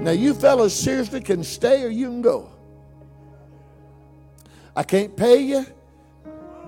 Now, 0.00 0.12
you 0.12 0.32
fellas 0.32 0.78
seriously 0.78 1.20
can 1.20 1.42
stay 1.42 1.82
or 1.82 1.88
you 1.88 2.06
can 2.06 2.22
go. 2.22 2.50
I 4.76 4.84
can't 4.84 5.16
pay 5.16 5.38
you, 5.38 5.66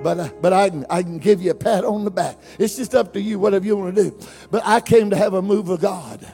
but, 0.02 0.18
I, 0.18 0.32
but 0.40 0.52
I, 0.52 0.70
can, 0.70 0.86
I 0.90 1.02
can 1.02 1.18
give 1.18 1.40
you 1.40 1.52
a 1.52 1.54
pat 1.54 1.84
on 1.84 2.04
the 2.04 2.10
back. 2.10 2.38
It's 2.58 2.76
just 2.76 2.94
up 2.94 3.12
to 3.12 3.20
you, 3.20 3.38
whatever 3.38 3.64
you 3.64 3.76
want 3.76 3.94
to 3.94 4.10
do. 4.10 4.18
But 4.50 4.62
I 4.64 4.80
came 4.80 5.10
to 5.10 5.16
have 5.16 5.34
a 5.34 5.42
move 5.42 5.68
of 5.68 5.80
God. 5.80 6.26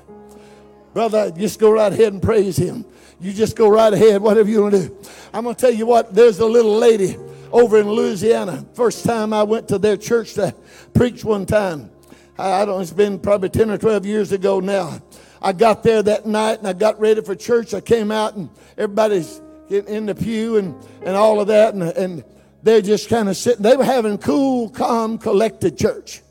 Brother, 0.95 1.31
just 1.33 1.61
go 1.61 1.71
right 1.71 1.93
ahead 1.93 2.15
and 2.15 2.23
praise 2.23 2.57
Him. 2.57 2.85
You 3.21 3.33
just 3.33 3.57
go 3.57 3.69
right 3.69 3.93
ahead, 3.93 4.23
whatever 4.23 4.49
you 4.49 4.63
want 4.63 4.75
to 4.75 4.89
do. 4.89 4.99
I'm 5.35 5.45
going 5.45 5.55
to 5.55 5.61
tell 5.61 5.71
you 5.71 5.85
what, 5.85 6.15
there's 6.15 6.39
a 6.39 6.47
little 6.47 6.77
lady 6.77 7.17
over 7.53 7.79
in 7.79 7.91
Louisiana. 7.91 8.65
First 8.75 9.05
time 9.05 9.33
I 9.33 9.43
went 9.43 9.69
to 9.69 9.79
their 9.79 9.97
church 9.97 10.35
to 10.35 10.55
preach 10.95 11.25
one 11.25 11.47
time. 11.47 11.91
I 12.39 12.65
don't, 12.65 12.81
it's 12.81 12.93
been 12.93 13.19
probably 13.19 13.51
10 13.51 13.71
or 13.71 13.79
12 13.79 14.07
years 14.07 14.33
ago 14.33 14.61
now. 14.61 15.01
I 15.41 15.53
got 15.53 15.83
there 15.83 16.03
that 16.03 16.27
night 16.27 16.59
and 16.59 16.67
I 16.67 16.73
got 16.73 16.99
ready 16.99 17.21
for 17.21 17.35
church. 17.35 17.75
I 17.75 17.81
came 17.81 18.11
out 18.11 18.37
and 18.37 18.49
everybody's 18.79 19.41
in 19.69 20.07
the 20.07 20.15
pew 20.15 20.57
and, 20.57 20.75
and 21.05 21.17
all 21.17 21.41
of 21.41 21.49
that. 21.49 21.75
And, 21.75 21.83
and 21.83 22.25
they're 22.63 22.81
just 22.81 23.09
kind 23.09 23.29
of 23.29 23.37
sitting. 23.37 23.63
They 23.63 23.77
were 23.77 23.85
having 23.85 24.19
cool, 24.19 24.71
calm, 24.71 25.19
collected 25.19 25.77
church. 25.77 26.23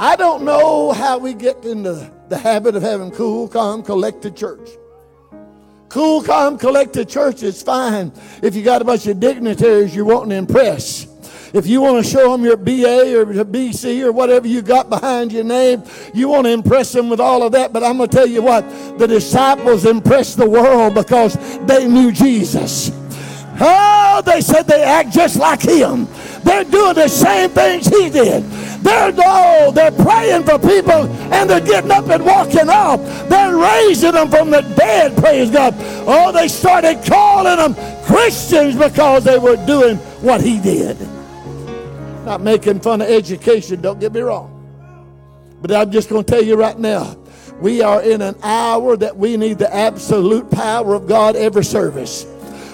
I 0.00 0.14
don't 0.14 0.44
know 0.44 0.92
how 0.92 1.18
we 1.18 1.34
get 1.34 1.64
into 1.64 2.12
the 2.28 2.38
habit 2.38 2.76
of 2.76 2.82
having 2.82 3.10
cool, 3.10 3.48
calm, 3.48 3.82
collected 3.82 4.36
church. 4.36 4.68
Cool, 5.88 6.22
calm, 6.22 6.58
collected 6.58 7.08
church 7.08 7.42
is 7.42 7.62
fine 7.62 8.12
if 8.42 8.54
you 8.54 8.62
got 8.62 8.82
a 8.82 8.84
bunch 8.84 9.06
of 9.06 9.18
dignitaries 9.18 9.94
you're 9.96 10.04
wanting 10.04 10.30
to 10.30 10.36
impress. 10.36 11.06
If 11.54 11.66
you 11.66 11.80
want 11.80 12.04
to 12.04 12.10
show 12.10 12.30
them 12.30 12.44
your 12.44 12.58
BA 12.58 13.18
or 13.18 13.24
BC 13.24 14.04
or 14.04 14.12
whatever 14.12 14.46
you 14.46 14.60
got 14.60 14.90
behind 14.90 15.32
your 15.32 15.44
name, 15.44 15.82
you 16.12 16.28
want 16.28 16.46
to 16.46 16.52
impress 16.52 16.92
them 16.92 17.08
with 17.08 17.20
all 17.20 17.42
of 17.42 17.52
that. 17.52 17.72
But 17.72 17.82
I'm 17.82 17.96
going 17.96 18.10
to 18.10 18.16
tell 18.16 18.26
you 18.26 18.42
what, 18.42 18.68
the 18.98 19.06
disciples 19.06 19.86
impressed 19.86 20.36
the 20.36 20.48
world 20.48 20.94
because 20.94 21.36
they 21.60 21.88
knew 21.88 22.12
Jesus. 22.12 22.90
Oh, 23.58 24.22
they 24.26 24.42
said 24.42 24.64
they 24.64 24.82
act 24.82 25.10
just 25.10 25.36
like 25.36 25.62
him. 25.62 26.06
They're 26.44 26.64
doing 26.64 26.94
the 26.94 27.08
same 27.08 27.48
things 27.50 27.86
he 27.86 28.10
did. 28.10 28.44
They're 28.82 29.12
oh, 29.18 29.72
they're 29.74 29.90
praying 29.90 30.44
for 30.44 30.58
people 30.58 31.08
and 31.32 31.50
they're 31.50 31.60
getting 31.60 31.90
up 31.90 32.08
and 32.08 32.24
walking 32.24 32.68
off. 32.68 33.00
They're 33.28 33.56
raising 33.56 34.12
them 34.12 34.30
from 34.30 34.50
the 34.50 34.60
dead, 34.76 35.16
praise 35.16 35.50
God. 35.50 35.74
Oh, 36.06 36.32
they 36.32 36.48
started 36.48 37.04
calling 37.04 37.56
them 37.56 37.74
Christians 38.04 38.76
because 38.76 39.24
they 39.24 39.38
were 39.38 39.56
doing 39.66 39.96
what 40.22 40.40
he 40.40 40.60
did. 40.60 40.96
Not 42.24 42.40
making 42.40 42.80
fun 42.80 43.00
of 43.00 43.08
education, 43.08 43.80
don't 43.80 43.98
get 43.98 44.12
me 44.12 44.20
wrong. 44.20 44.54
But 45.60 45.72
I'm 45.72 45.90
just 45.90 46.08
going 46.08 46.24
to 46.24 46.30
tell 46.30 46.42
you 46.42 46.56
right 46.56 46.78
now, 46.78 47.16
we 47.60 47.82
are 47.82 48.00
in 48.02 48.22
an 48.22 48.36
hour 48.42 48.96
that 48.96 49.16
we 49.16 49.36
need 49.36 49.58
the 49.58 49.74
absolute 49.74 50.48
power 50.50 50.94
of 50.94 51.08
God 51.08 51.34
every 51.34 51.64
service. 51.64 52.26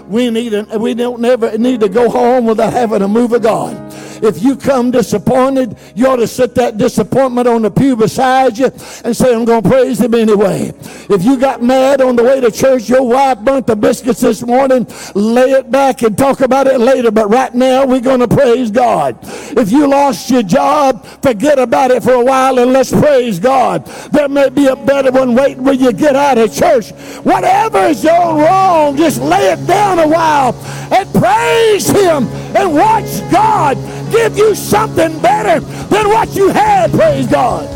We 0.06 0.28
need 0.28 0.52
an, 0.52 0.80
we 0.80 0.92
don't 0.92 1.20
never 1.20 1.56
need 1.56 1.80
to 1.80 1.88
go 1.88 2.10
home 2.10 2.44
without 2.44 2.74
having 2.74 3.00
a 3.00 3.08
move 3.08 3.32
of 3.32 3.42
God. 3.42 3.83
If 4.24 4.42
you 4.42 4.56
come 4.56 4.90
disappointed, 4.90 5.76
you 5.94 6.06
ought 6.06 6.16
to 6.16 6.26
sit 6.26 6.54
that 6.54 6.78
disappointment 6.78 7.46
on 7.46 7.62
the 7.62 7.70
pew 7.70 7.94
beside 7.94 8.56
you 8.56 8.70
and 9.04 9.14
say, 9.14 9.34
I'm 9.34 9.44
going 9.44 9.62
to 9.62 9.68
praise 9.68 10.00
him 10.00 10.14
anyway. 10.14 10.72
If 11.10 11.24
you 11.24 11.38
got 11.38 11.62
mad 11.62 12.00
on 12.00 12.16
the 12.16 12.22
way 12.22 12.40
to 12.40 12.50
church, 12.50 12.88
your 12.88 13.06
wife 13.06 13.40
burnt 13.40 13.66
the 13.66 13.76
biscuits 13.76 14.20
this 14.20 14.42
morning, 14.42 14.86
lay 15.14 15.52
it 15.52 15.70
back 15.70 16.02
and 16.02 16.16
talk 16.16 16.40
about 16.40 16.66
it 16.66 16.80
later. 16.80 17.10
But 17.10 17.28
right 17.28 17.54
now, 17.54 17.84
we're 17.84 18.00
going 18.00 18.20
to 18.20 18.28
praise 18.28 18.70
God. 18.70 19.18
If 19.22 19.70
you 19.70 19.86
lost 19.86 20.30
your 20.30 20.42
job, 20.42 21.04
forget 21.22 21.58
about 21.58 21.90
it 21.90 22.02
for 22.02 22.14
a 22.14 22.24
while 22.24 22.58
and 22.58 22.72
let's 22.72 22.90
praise 22.90 23.38
God. 23.38 23.84
There 24.10 24.28
may 24.28 24.48
be 24.48 24.66
a 24.68 24.76
better 24.76 25.12
one 25.12 25.34
waiting 25.34 25.64
when 25.64 25.78
you 25.78 25.92
get 25.92 26.16
out 26.16 26.38
of 26.38 26.54
church. 26.54 26.92
Whatever 27.24 27.78
is 27.80 28.02
going 28.02 28.38
wrong, 28.42 28.96
just 28.96 29.20
lay 29.20 29.52
it 29.52 29.66
down 29.66 29.98
a 29.98 30.08
while 30.08 30.54
and 30.92 31.12
praise 31.12 31.88
Him 31.88 32.26
and 32.56 32.74
watch 32.74 33.20
God 33.30 33.76
give 34.14 34.38
you 34.38 34.54
something 34.54 35.20
better 35.20 35.58
than 35.60 36.08
what 36.08 36.34
you 36.36 36.48
had, 36.50 36.90
praise 36.92 37.26
God. 37.26 37.68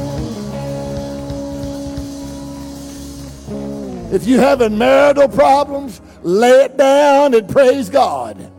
If 4.13 4.25
you're 4.27 4.41
having 4.41 4.79
marital 4.79 5.29
problems, 5.29 6.01
lay 6.23 6.65
it 6.65 6.77
down 6.77 7.35
and 7.35 7.49
praise 7.49 7.91
God. 7.91 8.51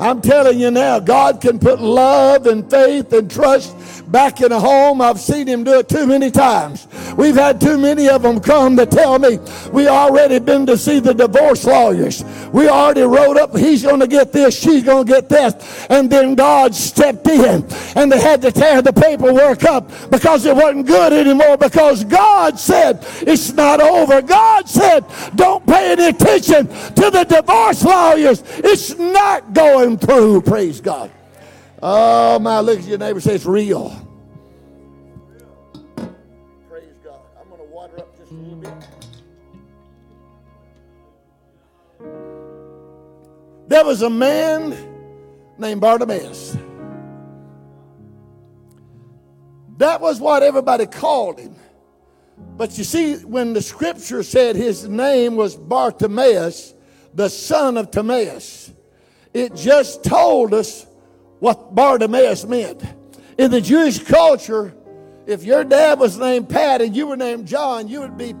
I'm 0.00 0.20
telling 0.20 0.58
you 0.58 0.70
now, 0.70 0.98
God 0.98 1.40
can 1.40 1.58
put 1.58 1.80
love 1.80 2.46
and 2.46 2.68
faith 2.68 3.12
and 3.12 3.30
trust 3.30 3.76
back 4.10 4.40
in 4.40 4.52
a 4.52 4.58
home. 4.58 5.00
I've 5.00 5.20
seen 5.20 5.46
him 5.46 5.64
do 5.64 5.78
it 5.78 5.88
too 5.88 6.06
many 6.06 6.30
times. 6.30 6.88
We've 7.16 7.36
had 7.36 7.60
too 7.60 7.78
many 7.78 8.08
of 8.08 8.22
them 8.22 8.40
come 8.40 8.76
to 8.76 8.86
tell 8.86 9.18
me 9.18 9.38
we 9.72 9.88
already 9.88 10.38
been 10.38 10.66
to 10.66 10.76
see 10.76 11.00
the 11.00 11.14
divorce 11.14 11.64
lawyers. 11.64 12.24
We 12.52 12.68
already 12.68 13.02
wrote 13.02 13.36
up 13.36 13.56
he's 13.56 13.82
going 13.82 14.00
to 14.00 14.06
get 14.06 14.32
this, 14.32 14.58
she's 14.58 14.82
going 14.82 15.06
to 15.06 15.12
get 15.12 15.28
this. 15.28 15.86
And 15.90 16.10
then 16.10 16.34
God 16.34 16.74
stepped 16.74 17.26
in 17.28 17.66
and 17.96 18.10
they 18.10 18.20
had 18.20 18.42
to 18.42 18.52
tear 18.52 18.82
the 18.82 18.92
paperwork 18.92 19.64
up 19.64 19.90
because 20.10 20.44
it 20.44 20.54
wasn't 20.54 20.86
good 20.86 21.12
anymore 21.12 21.56
because 21.56 22.04
God 22.04 22.58
said 22.58 22.98
it's 23.22 23.52
not 23.52 23.80
over. 23.80 24.22
God 24.22 24.68
said 24.68 25.04
don't 25.36 25.66
pay 25.66 25.92
any 25.92 26.08
attention 26.08 26.66
to 26.66 27.10
the 27.10 27.24
divorce 27.28 27.84
lawyers. 27.84 28.42
It's 28.58 28.96
not 28.98 29.52
going 29.52 29.98
through. 29.98 30.42
Praise 30.42 30.80
God. 30.80 31.10
Oh 31.82 32.38
my, 32.38 32.60
look 32.60 32.78
at 32.78 32.84
your 32.84 32.98
neighbor 32.98 33.20
say 33.20 33.36
it's 33.36 33.46
real. 33.46 33.88
Praise 36.68 36.94
God. 37.02 37.20
I'm 37.40 37.48
going 37.48 37.60
to 37.60 37.66
water 37.66 37.98
up 37.98 38.14
just 38.18 38.30
a 38.32 38.34
little 38.34 38.56
bit. 38.56 38.72
There 43.68 43.84
was 43.84 44.02
a 44.02 44.10
man 44.10 44.76
named 45.56 45.80
Bartimaeus. 45.80 46.58
That 49.78 50.02
was 50.02 50.20
what 50.20 50.42
everybody 50.42 50.84
called 50.84 51.38
him. 51.38 51.54
But 52.58 52.76
you 52.76 52.84
see, 52.84 53.14
when 53.24 53.54
the 53.54 53.62
scripture 53.62 54.22
said 54.22 54.54
his 54.54 54.86
name 54.86 55.36
was 55.36 55.56
Bartimaeus, 55.56 56.74
the 57.14 57.30
son 57.30 57.78
of 57.78 57.90
Timaeus, 57.90 58.70
it 59.32 59.54
just 59.54 60.04
told 60.04 60.52
us 60.52 60.84
what 61.40 61.74
Bartimaeus 61.74 62.44
meant. 62.44 62.82
In 63.38 63.50
the 63.50 63.60
Jewish 63.60 63.98
culture, 63.98 64.74
if 65.26 65.42
your 65.42 65.64
dad 65.64 65.98
was 65.98 66.18
named 66.18 66.48
Pat 66.48 66.80
and 66.82 66.94
you 66.94 67.06
were 67.06 67.16
named 67.16 67.46
John, 67.46 67.88
you 67.88 68.00
would 68.00 68.16
be 68.16 68.34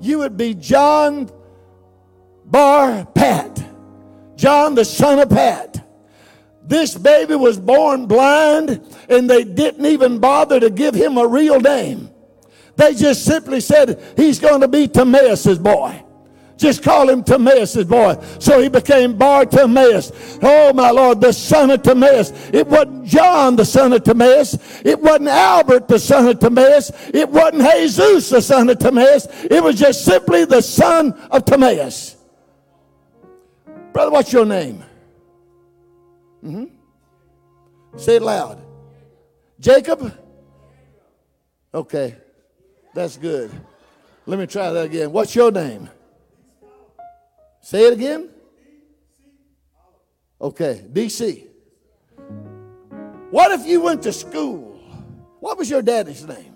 you 0.00 0.18
would 0.18 0.36
be 0.36 0.54
John 0.54 1.30
Bar 2.46 3.06
Pat. 3.14 3.62
John 4.36 4.74
the 4.74 4.84
son 4.84 5.18
of 5.18 5.30
Pat. 5.30 5.80
This 6.62 6.96
baby 6.96 7.34
was 7.34 7.58
born 7.58 8.06
blind 8.06 8.80
and 9.08 9.28
they 9.28 9.44
didn't 9.44 9.84
even 9.84 10.18
bother 10.18 10.60
to 10.60 10.70
give 10.70 10.94
him 10.94 11.18
a 11.18 11.26
real 11.26 11.60
name. 11.60 12.10
They 12.76 12.94
just 12.94 13.24
simply 13.24 13.60
said 13.60 14.02
he's 14.16 14.38
going 14.38 14.60
to 14.60 14.68
be 14.68 14.88
Timaeus' 14.88 15.58
boy. 15.58 16.03
Just 16.56 16.82
call 16.82 17.08
him 17.08 17.24
Timaeus' 17.24 17.82
boy. 17.84 18.16
So 18.38 18.60
he 18.60 18.68
became 18.68 19.16
Bartimaeus. 19.16 20.38
Oh 20.40 20.72
my 20.72 20.90
Lord, 20.90 21.20
the 21.20 21.32
son 21.32 21.70
of 21.70 21.82
Timaeus. 21.82 22.32
It 22.52 22.66
wasn't 22.66 23.04
John, 23.04 23.56
the 23.56 23.64
son 23.64 23.92
of 23.92 24.04
Timaeus. 24.04 24.56
It 24.84 25.00
wasn't 25.00 25.28
Albert, 25.28 25.88
the 25.88 25.98
son 25.98 26.28
of 26.28 26.38
Timaeus. 26.38 26.92
It 27.12 27.28
wasn't 27.28 27.62
Jesus, 27.62 28.30
the 28.30 28.40
son 28.40 28.70
of 28.70 28.78
Timaeus. 28.78 29.26
It 29.50 29.62
was 29.62 29.78
just 29.78 30.04
simply 30.04 30.44
the 30.44 30.62
son 30.62 31.12
of 31.30 31.44
Timaeus. 31.44 32.16
Brother, 33.92 34.10
what's 34.10 34.32
your 34.32 34.46
name? 34.46 34.84
Mm-hmm. 36.44 36.64
Say 37.96 38.16
it 38.16 38.22
loud. 38.22 38.60
Jacob? 39.58 40.16
Okay, 41.72 42.16
that's 42.92 43.16
good. 43.16 43.50
Let 44.26 44.38
me 44.38 44.46
try 44.46 44.70
that 44.70 44.86
again. 44.86 45.10
What's 45.10 45.34
your 45.34 45.50
name? 45.50 45.88
Say 47.64 47.86
it 47.86 47.94
again. 47.94 48.28
Okay, 50.38 50.84
DC. 50.92 51.46
What 53.30 53.58
if 53.58 53.66
you 53.66 53.80
went 53.80 54.02
to 54.02 54.12
school? 54.12 54.78
What 55.40 55.56
was 55.56 55.70
your 55.70 55.80
daddy's 55.80 56.26
name? 56.26 56.54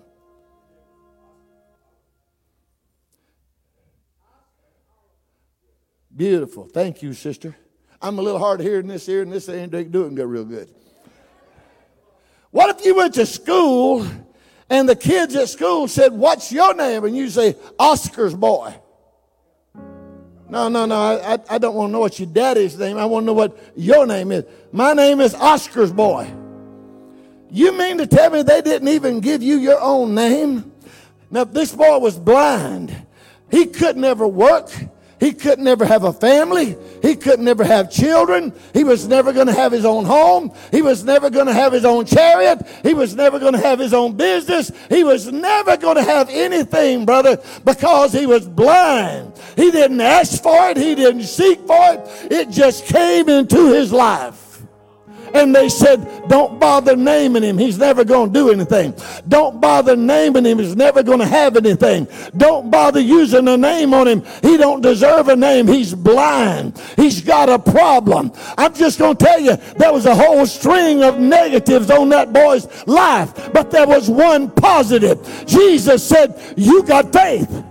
Beautiful. 6.15 6.67
Thank 6.67 7.00
you, 7.00 7.15
sister. 7.15 7.57
I'm 8.03 8.19
a 8.19 8.23
little 8.23 8.38
hard 8.38 8.61
of 8.61 8.67
hearing 8.67 8.87
this 8.87 9.09
ear, 9.09 9.23
and 9.23 9.33
this 9.33 9.49
ain't 9.49 9.73
doing 9.73 10.15
good, 10.15 10.27
real 10.27 10.45
good. 10.45 10.69
What 12.50 12.79
if 12.79 12.85
you 12.85 12.95
went 12.95 13.15
to 13.15 13.25
school 13.25 14.07
and 14.69 14.87
the 14.87 14.97
kids 14.97 15.35
at 15.37 15.49
school 15.49 15.88
said, 15.88 16.12
What's 16.12 16.53
your 16.53 16.75
name? 16.75 17.05
And 17.05 17.17
you 17.17 17.31
say, 17.31 17.57
Oscar's 17.79 18.35
boy. 18.35 18.75
No, 20.49 20.69
no, 20.69 20.87
no. 20.87 20.97
I, 20.97 21.38
I, 21.50 21.59
don't 21.59 21.75
want 21.75 21.90
to 21.90 21.93
know 21.93 22.00
what 22.00 22.19
your 22.19 22.28
daddy's 22.28 22.78
name. 22.78 22.97
I 22.97 23.05
want 23.05 23.25
to 23.25 23.26
know 23.26 23.33
what 23.35 23.59
your 23.76 24.07
name 24.07 24.33
is. 24.33 24.45
My 24.73 24.95
name 24.95 25.21
is 25.21 25.35
Oscar's 25.35 25.93
boy. 25.93 26.33
You 27.50 27.76
mean 27.76 27.99
to 27.99 28.07
tell 28.07 28.31
me 28.31 28.43
they 28.43 28.62
didn't 28.62 28.88
even 28.88 29.21
give 29.21 29.43
you 29.43 29.59
your 29.59 29.81
own 29.81 30.14
name? 30.14 30.73
Now, 31.31 31.43
if 31.43 31.52
this 31.52 31.75
boy 31.75 31.99
was 31.99 32.19
blind, 32.19 32.95
he 33.50 33.67
could 33.67 33.97
never 33.97 34.26
work. 34.26 34.71
He 35.21 35.32
could 35.32 35.58
never 35.58 35.84
have 35.84 36.04
a 36.04 36.13
family. 36.13 36.76
He 37.02 37.17
could 37.17 37.41
never 37.41 37.65
have 37.65 37.91
children. 37.91 38.52
He 38.73 38.84
was 38.84 39.08
never 39.08 39.32
going 39.32 39.49
to 39.49 39.52
have 39.52 39.73
his 39.73 39.84
own 39.84 40.04
home. 40.04 40.52
He 40.71 40.80
was 40.80 41.02
never 41.02 41.28
going 41.28 41.47
to 41.47 41.52
have 41.52 41.73
his 41.73 41.84
own 41.84 42.06
chariot. 42.06 42.65
He 42.84 42.95
was 42.95 43.17
never 43.17 43.41
going 43.41 43.54
to 43.54 43.58
have 43.58 43.80
his 43.80 43.93
own 43.93 44.17
business. 44.17 44.71
He 44.89 45.02
was 45.02 45.30
never 45.32 45.76
going 45.76 45.97
to 45.97 46.04
have 46.04 46.28
anything, 46.30 47.04
brother, 47.04 47.43
because 47.65 48.13
he 48.13 48.26
was 48.26 48.47
blind. 48.47 49.32
He 49.58 49.73
didn't 49.73 50.00
ask 50.00 50.40
for 50.40 50.71
it. 50.71 50.76
He 50.76 50.94
didn't 50.94 51.25
seek 51.25 51.58
for 51.66 51.92
it. 51.92 52.30
It 52.30 52.49
just 52.49 52.86
came 52.86 53.28
into 53.28 53.73
his 53.73 53.92
life. 53.92 54.62
And 55.34 55.52
they 55.52 55.68
said, 55.68 56.28
Don't 56.28 56.60
bother 56.60 56.94
naming 56.94 57.42
him. 57.42 57.58
He's 57.58 57.76
never 57.76 58.04
going 58.04 58.32
to 58.32 58.38
do 58.38 58.50
anything. 58.52 58.94
Don't 59.26 59.60
bother 59.60 59.97
naming 59.97 60.44
him. 60.44 60.60
He's 60.60 60.76
never 60.76 61.02
going 61.02 61.18
to 61.18 61.26
have 61.26 61.56
anything. 61.56 62.06
Don't 62.36 62.71
bother 62.71 63.00
using 63.00 63.49
a 63.49 63.56
name 63.56 63.92
on 63.94 64.06
him. 64.06 64.23
He 64.42 64.56
don't 64.56 64.80
deserve 64.80 65.26
a 65.28 65.34
name. 65.34 65.66
He's 65.66 65.92
blind. 65.92 66.80
He's 66.97 67.21
got 67.21 67.49
a 67.49 67.58
problem. 67.58 68.32
I'm 68.56 68.75
just 68.75 69.00
going 69.00 69.16
to 69.16 69.25
tell 69.25 69.40
you, 69.40 69.56
there 69.76 69.92
was 69.92 70.06
a 70.06 70.14
whole 70.14 70.47
string 70.47 71.02
of 71.02 71.18
negatives 71.18 71.90
on 71.90 72.10
that 72.10 72.32
boy's 72.32 72.68
life, 72.86 73.52
but 73.52 73.73
there 73.73 73.88
was 73.88 74.08
one 74.08 74.52
positive. 74.52 75.44
Jesus 75.47 76.06
said, 76.06 76.40
You 76.56 76.84
got 76.84 77.12
faith. 77.12 77.64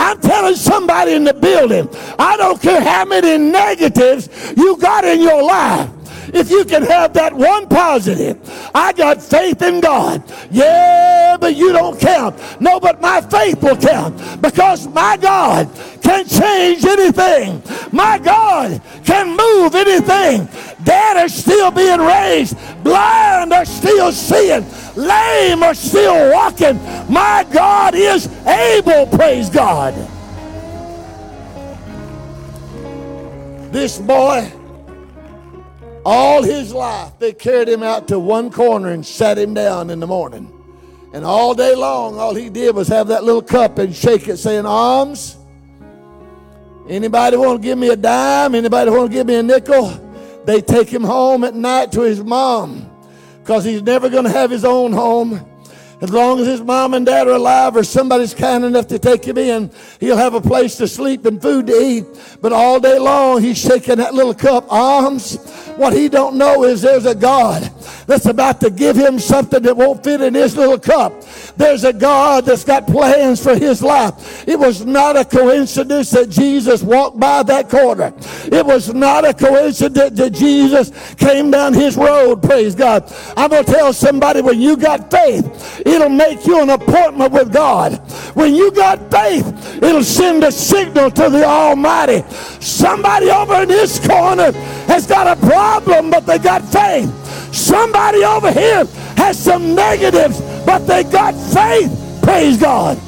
I'm 0.00 0.18
telling 0.18 0.54
somebody 0.54 1.12
in 1.12 1.24
the 1.24 1.34
building, 1.34 1.86
I 2.18 2.38
don't 2.38 2.60
care 2.60 2.80
how 2.80 3.04
many 3.04 3.36
negatives 3.36 4.30
you 4.56 4.78
got 4.78 5.04
in 5.04 5.20
your 5.20 5.42
life 5.42 5.90
if 6.32 6.50
you 6.50 6.64
can 6.64 6.82
have 6.82 7.12
that 7.12 7.34
one 7.34 7.68
positive. 7.68 8.38
I 8.74 8.92
got 8.92 9.22
faith 9.22 9.60
in 9.60 9.80
God. 9.80 10.22
Yeah, 10.50 11.36
but 11.38 11.54
you 11.54 11.72
don't 11.72 12.00
count. 12.00 12.40
No, 12.60 12.80
but 12.80 13.00
my 13.00 13.20
faith 13.20 13.62
will 13.62 13.76
count 13.76 14.40
because 14.40 14.86
my 14.88 15.18
God 15.18 15.68
can 16.02 16.26
change 16.26 16.84
anything. 16.84 17.62
My 17.92 18.18
God 18.18 18.80
can 19.04 19.36
move 19.36 19.74
anything. 19.74 20.48
Dead 20.84 21.16
are 21.16 21.28
still 21.28 21.70
being 21.70 22.00
raised. 22.00 22.56
Blind 22.82 23.52
are 23.52 23.66
still 23.66 24.12
seeing. 24.12 24.64
Lame 25.00 25.62
are 25.62 25.74
still 25.74 26.30
walking. 26.30 26.76
My 27.10 27.46
God 27.50 27.94
is 27.94 28.26
able, 28.46 29.06
praise 29.06 29.48
God. 29.48 29.94
This 33.72 33.98
boy 33.98 34.52
all 36.04 36.42
his 36.42 36.72
life, 36.72 37.18
they 37.18 37.32
carried 37.32 37.68
him 37.68 37.82
out 37.82 38.08
to 38.08 38.18
one 38.18 38.50
corner 38.50 38.88
and 38.90 39.04
sat 39.04 39.38
him 39.38 39.54
down 39.54 39.90
in 39.90 40.00
the 40.00 40.06
morning. 40.06 40.52
And 41.12 41.24
all 41.24 41.54
day 41.54 41.74
long, 41.74 42.18
all 42.18 42.34
he 42.34 42.48
did 42.48 42.74
was 42.74 42.88
have 42.88 43.08
that 43.08 43.24
little 43.24 43.42
cup 43.42 43.78
and 43.78 43.94
shake 43.94 44.28
it, 44.28 44.36
saying, 44.38 44.66
Alms. 44.66 45.36
Anybody 46.88 47.36
want 47.36 47.62
to 47.62 47.68
give 47.68 47.78
me 47.78 47.88
a 47.88 47.96
dime? 47.96 48.54
Anybody 48.54 48.90
want 48.90 49.10
to 49.10 49.16
give 49.16 49.26
me 49.26 49.36
a 49.36 49.42
nickel? 49.42 49.88
They 50.44 50.60
take 50.60 50.88
him 50.88 51.04
home 51.04 51.44
at 51.44 51.54
night 51.54 51.92
to 51.92 52.00
his 52.00 52.22
mom 52.22 52.89
because 53.50 53.64
he's 53.64 53.82
never 53.82 54.08
going 54.08 54.22
to 54.22 54.30
have 54.30 54.48
his 54.48 54.64
own 54.64 54.92
home. 54.92 55.44
As 56.00 56.12
long 56.12 56.38
as 56.38 56.46
his 56.46 56.60
mom 56.60 56.94
and 56.94 57.04
dad 57.04 57.26
are 57.26 57.32
alive 57.32 57.74
or 57.74 57.82
somebody's 57.82 58.32
kind 58.32 58.64
enough 58.64 58.86
to 58.86 58.98
take 59.00 59.24
him 59.24 59.36
in, 59.36 59.72
he'll 59.98 60.16
have 60.16 60.34
a 60.34 60.40
place 60.40 60.76
to 60.76 60.86
sleep 60.86 61.24
and 61.24 61.42
food 61.42 61.66
to 61.66 61.72
eat. 61.72 62.04
But 62.40 62.52
all 62.52 62.78
day 62.78 63.00
long, 63.00 63.42
he's 63.42 63.58
shaking 63.58 63.96
that 63.96 64.14
little 64.14 64.34
cup, 64.34 64.70
Alms. 64.70 65.36
What 65.74 65.92
he 65.92 66.08
don't 66.08 66.36
know 66.36 66.62
is 66.62 66.80
there's 66.80 67.06
a 67.06 67.14
God 67.14 67.62
that's 68.06 68.26
about 68.26 68.60
to 68.60 68.70
give 68.70 68.94
him 68.94 69.18
something 69.18 69.64
that 69.64 69.76
won't 69.76 70.04
fit 70.04 70.20
in 70.20 70.32
his 70.32 70.56
little 70.56 70.78
cup. 70.78 71.12
There's 71.56 71.84
a 71.84 71.92
God 71.92 72.44
that's 72.44 72.64
got 72.64 72.86
plans 72.86 73.42
for 73.42 73.54
his 73.54 73.82
life. 73.82 74.46
It 74.48 74.58
was 74.58 74.84
not 74.84 75.16
a 75.16 75.24
coincidence 75.24 76.10
that 76.10 76.30
Jesus 76.30 76.82
walked 76.82 77.18
by 77.18 77.42
that 77.44 77.68
corner. 77.68 78.12
It 78.44 78.64
was 78.64 78.92
not 78.94 79.24
a 79.24 79.34
coincidence 79.34 80.18
that 80.18 80.32
Jesus 80.32 80.90
came 81.14 81.50
down 81.50 81.74
his 81.74 81.96
road. 81.96 82.42
Praise 82.42 82.74
God. 82.74 83.12
I'm 83.36 83.50
going 83.50 83.64
to 83.64 83.72
tell 83.72 83.92
somebody 83.92 84.40
when 84.40 84.60
you 84.60 84.76
got 84.76 85.10
faith, 85.10 85.82
it'll 85.86 86.08
make 86.08 86.46
you 86.46 86.60
an 86.62 86.70
appointment 86.70 87.32
with 87.32 87.52
God. 87.52 87.94
When 88.34 88.54
you 88.54 88.70
got 88.72 89.10
faith, 89.10 89.46
it'll 89.82 90.02
send 90.02 90.44
a 90.44 90.52
signal 90.52 91.10
to 91.10 91.30
the 91.30 91.44
Almighty. 91.44 92.22
Somebody 92.60 93.30
over 93.30 93.62
in 93.62 93.68
this 93.68 93.98
corner 94.06 94.52
has 94.86 95.06
got 95.06 95.26
a 95.26 95.46
problem, 95.46 96.10
but 96.10 96.26
they 96.26 96.38
got 96.38 96.62
faith. 96.62 97.10
Somebody 97.54 98.24
over 98.24 98.50
here 98.52 98.84
has 99.16 99.38
some 99.38 99.74
negatives, 99.74 100.40
but 100.64 100.80
they 100.86 101.04
got 101.04 101.34
faith. 101.34 102.20
Praise 102.22 102.56
God. 102.56 102.98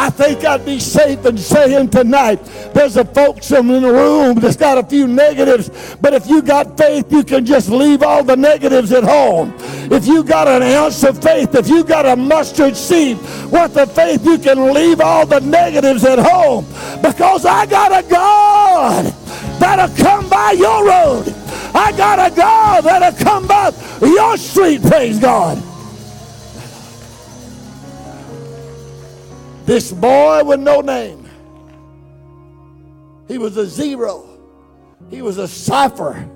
I 0.00 0.08
think 0.08 0.46
I'd 0.46 0.64
be 0.64 0.80
safe 0.80 1.26
in 1.26 1.36
saying 1.36 1.90
tonight 1.90 2.36
there's 2.72 2.96
a 2.96 3.04
folks 3.04 3.52
in 3.52 3.66
the 3.68 3.80
room 3.80 4.40
that's 4.40 4.56
got 4.56 4.78
a 4.78 4.82
few 4.82 5.06
negatives, 5.06 5.96
but 6.00 6.14
if 6.14 6.26
you 6.26 6.40
got 6.40 6.78
faith, 6.78 7.12
you 7.12 7.22
can 7.22 7.44
just 7.44 7.68
leave 7.68 8.02
all 8.02 8.24
the 8.24 8.34
negatives 8.34 8.92
at 8.92 9.04
home. 9.04 9.54
If 9.92 10.06
you 10.06 10.24
got 10.24 10.48
an 10.48 10.62
ounce 10.62 11.04
of 11.04 11.22
faith, 11.22 11.54
if 11.54 11.68
you 11.68 11.84
got 11.84 12.06
a 12.06 12.16
mustard 12.16 12.78
seed 12.78 13.18
worth 13.50 13.76
of 13.76 13.92
faith, 13.92 14.24
you 14.24 14.38
can 14.38 14.72
leave 14.72 15.02
all 15.02 15.26
the 15.26 15.40
negatives 15.40 16.02
at 16.04 16.18
home 16.18 16.64
because 17.02 17.44
I 17.44 17.66
got 17.66 17.92
a 17.92 18.08
God 18.08 19.04
that'll 19.60 19.94
come 20.02 20.30
by 20.30 20.52
your 20.52 20.86
road. 20.86 21.39
I 21.74 21.92
got 21.96 22.32
a 22.32 22.34
God 22.34 22.84
that'll 22.84 23.24
come 23.24 23.46
by 23.46 23.72
your 24.00 24.36
street, 24.36 24.82
praise 24.82 25.18
God. 25.18 25.62
This 29.66 29.92
boy 29.92 30.42
with 30.44 30.60
no 30.60 30.80
name. 30.80 31.28
He 33.28 33.38
was 33.38 33.56
a 33.56 33.66
zero. 33.66 34.26
He 35.10 35.22
was 35.22 35.38
a 35.38 35.46
cipher. 35.46 36.28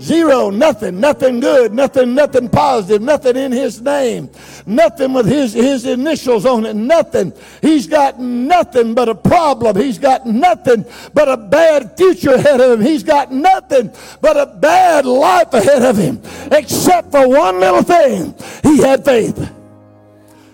Zero, 0.00 0.50
nothing, 0.50 0.98
nothing 0.98 1.38
good, 1.38 1.72
nothing, 1.72 2.14
nothing 2.14 2.48
positive, 2.48 3.00
nothing 3.00 3.36
in 3.36 3.52
his 3.52 3.80
name, 3.80 4.28
nothing 4.66 5.12
with 5.12 5.24
his, 5.24 5.52
his 5.52 5.86
initials 5.86 6.44
on 6.44 6.66
it, 6.66 6.74
nothing. 6.74 7.32
He's 7.62 7.86
got 7.86 8.18
nothing 8.18 8.94
but 8.94 9.08
a 9.08 9.14
problem. 9.14 9.76
He's 9.76 9.98
got 9.98 10.26
nothing 10.26 10.84
but 11.12 11.28
a 11.28 11.36
bad 11.36 11.96
future 11.96 12.34
ahead 12.34 12.60
of 12.60 12.72
him. 12.72 12.84
He's 12.84 13.04
got 13.04 13.30
nothing 13.30 13.92
but 14.20 14.36
a 14.36 14.46
bad 14.46 15.06
life 15.06 15.54
ahead 15.54 15.82
of 15.82 15.96
him, 15.96 16.20
except 16.50 17.12
for 17.12 17.28
one 17.28 17.60
little 17.60 17.82
thing. 17.82 18.34
He 18.64 18.78
had 18.78 19.04
faith. 19.04 19.52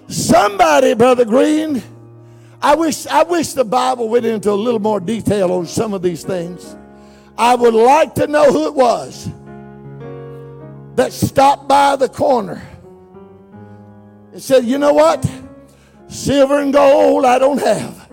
Somebody, 0.09 0.93
Brother 0.93 1.25
Green, 1.25 1.83
I 2.61 2.75
wish, 2.75 3.07
I 3.07 3.23
wish 3.23 3.55
the 3.55 3.65
Bible 3.65 4.11
went 4.11 4.27
into 4.27 4.51
a 4.51 4.53
little 4.53 4.81
more 4.81 5.01
detail 5.01 5.51
on 5.53 5.67
some 5.67 5.95
of 5.95 6.03
these 6.03 6.25
things. 6.25 6.77
I 7.41 7.55
would 7.55 7.73
like 7.73 8.15
to 8.17 8.27
know 8.27 8.53
who 8.53 8.67
it 8.67 8.75
was 8.75 9.31
that 10.97 11.11
stopped 11.11 11.69
by 11.69 11.97
the 11.97 12.07
corner 12.07 12.61
and 14.31 14.43
said, 14.43 14.67
You 14.67 14.77
know 14.77 14.93
what? 14.93 15.25
Silver 16.07 16.61
and 16.61 16.71
gold 16.71 17.25
I 17.25 17.39
don't 17.39 17.57
have. 17.57 18.13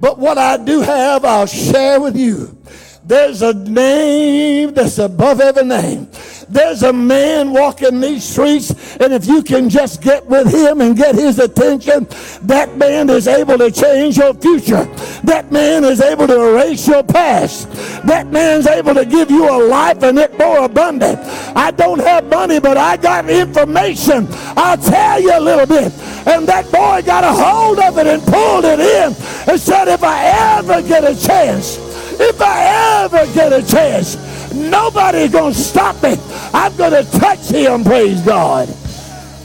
But 0.00 0.18
what 0.18 0.38
I 0.38 0.56
do 0.56 0.80
have, 0.80 1.26
I'll 1.26 1.44
share 1.44 2.00
with 2.00 2.16
you. 2.16 2.56
There's 3.04 3.42
a 3.42 3.52
name 3.52 4.72
that's 4.72 4.96
above 4.96 5.42
every 5.42 5.64
name. 5.64 6.08
There's 6.48 6.82
a 6.82 6.92
man 6.92 7.52
walking 7.52 8.00
these 8.00 8.24
streets, 8.24 8.70
and 8.96 9.12
if 9.12 9.26
you 9.26 9.42
can 9.42 9.68
just 9.68 10.00
get 10.00 10.24
with 10.26 10.52
him 10.52 10.80
and 10.80 10.96
get 10.96 11.14
his 11.14 11.38
attention, 11.38 12.06
that 12.42 12.76
man 12.76 13.10
is 13.10 13.28
able 13.28 13.58
to 13.58 13.70
change 13.70 14.16
your 14.16 14.32
future. 14.32 14.84
That 15.24 15.52
man 15.52 15.84
is 15.84 16.00
able 16.00 16.26
to 16.26 16.48
erase 16.48 16.88
your 16.88 17.02
past. 17.02 17.70
That 18.06 18.28
man's 18.28 18.66
able 18.66 18.94
to 18.94 19.04
give 19.04 19.30
you 19.30 19.48
a 19.48 19.58
life 19.68 20.02
and 20.02 20.18
it 20.18 20.38
more 20.38 20.64
abundant. 20.64 21.18
I 21.54 21.70
don't 21.70 22.00
have 22.00 22.24
money, 22.26 22.60
but 22.60 22.78
I 22.78 22.96
got 22.96 23.28
information. 23.28 24.26
I'll 24.56 24.78
tell 24.78 25.20
you 25.20 25.36
a 25.36 25.40
little 25.40 25.66
bit. 25.66 25.92
And 26.26 26.46
that 26.46 26.64
boy 26.72 27.02
got 27.04 27.24
a 27.24 27.32
hold 27.32 27.78
of 27.78 27.98
it 27.98 28.06
and 28.06 28.22
pulled 28.22 28.64
it 28.64 28.80
in 28.80 29.14
and 29.50 29.60
said, 29.60 29.88
if 29.88 30.02
I 30.02 30.58
ever 30.58 30.80
get 30.80 31.04
a 31.04 31.14
chance, 31.14 31.76
if 32.20 32.40
I 32.40 33.04
ever 33.04 33.32
get 33.34 33.52
a 33.52 33.62
chance, 33.66 34.16
Nobody's 34.54 35.30
going 35.30 35.52
to 35.52 35.58
stop 35.58 36.02
me. 36.02 36.16
I'm 36.52 36.76
going 36.76 37.04
to 37.04 37.10
touch 37.18 37.50
him, 37.50 37.84
praise 37.84 38.20
God. 38.22 38.68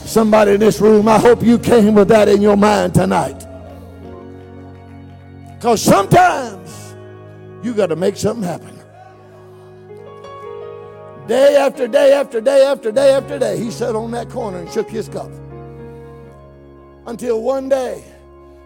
Somebody 0.04 0.52
in 0.52 0.60
this 0.60 0.80
room, 0.80 1.08
I 1.08 1.18
hope 1.18 1.42
you 1.42 1.58
came 1.58 1.94
with 1.94 2.08
that 2.08 2.28
in 2.28 2.40
your 2.40 2.56
mind 2.56 2.94
tonight. 2.94 3.46
Because 5.56 5.82
sometimes 5.82 6.94
you 7.62 7.72
got 7.74 7.86
to 7.86 7.96
make 7.96 8.16
something 8.16 8.42
happen. 8.42 8.78
Day 11.26 11.56
after 11.56 11.88
day 11.88 12.12
after 12.12 12.40
day 12.42 12.66
after 12.66 12.92
day 12.92 13.12
after 13.12 13.38
day, 13.38 13.58
he 13.58 13.70
sat 13.70 13.96
on 13.96 14.10
that 14.10 14.28
corner 14.28 14.58
and 14.58 14.70
shook 14.70 14.90
his 14.90 15.08
cup. 15.08 15.30
Until 17.06 17.42
one 17.42 17.70
day, 17.70 18.04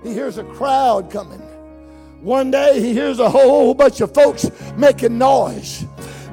he 0.02 0.12
hears 0.12 0.38
a 0.38 0.44
crowd 0.44 1.08
coming. 1.08 1.40
One 2.20 2.50
day, 2.50 2.80
he 2.80 2.92
hears 2.92 3.20
a 3.20 3.30
whole 3.30 3.74
bunch 3.74 4.00
of 4.00 4.12
folks 4.12 4.50
making 4.76 5.18
noise. 5.18 5.84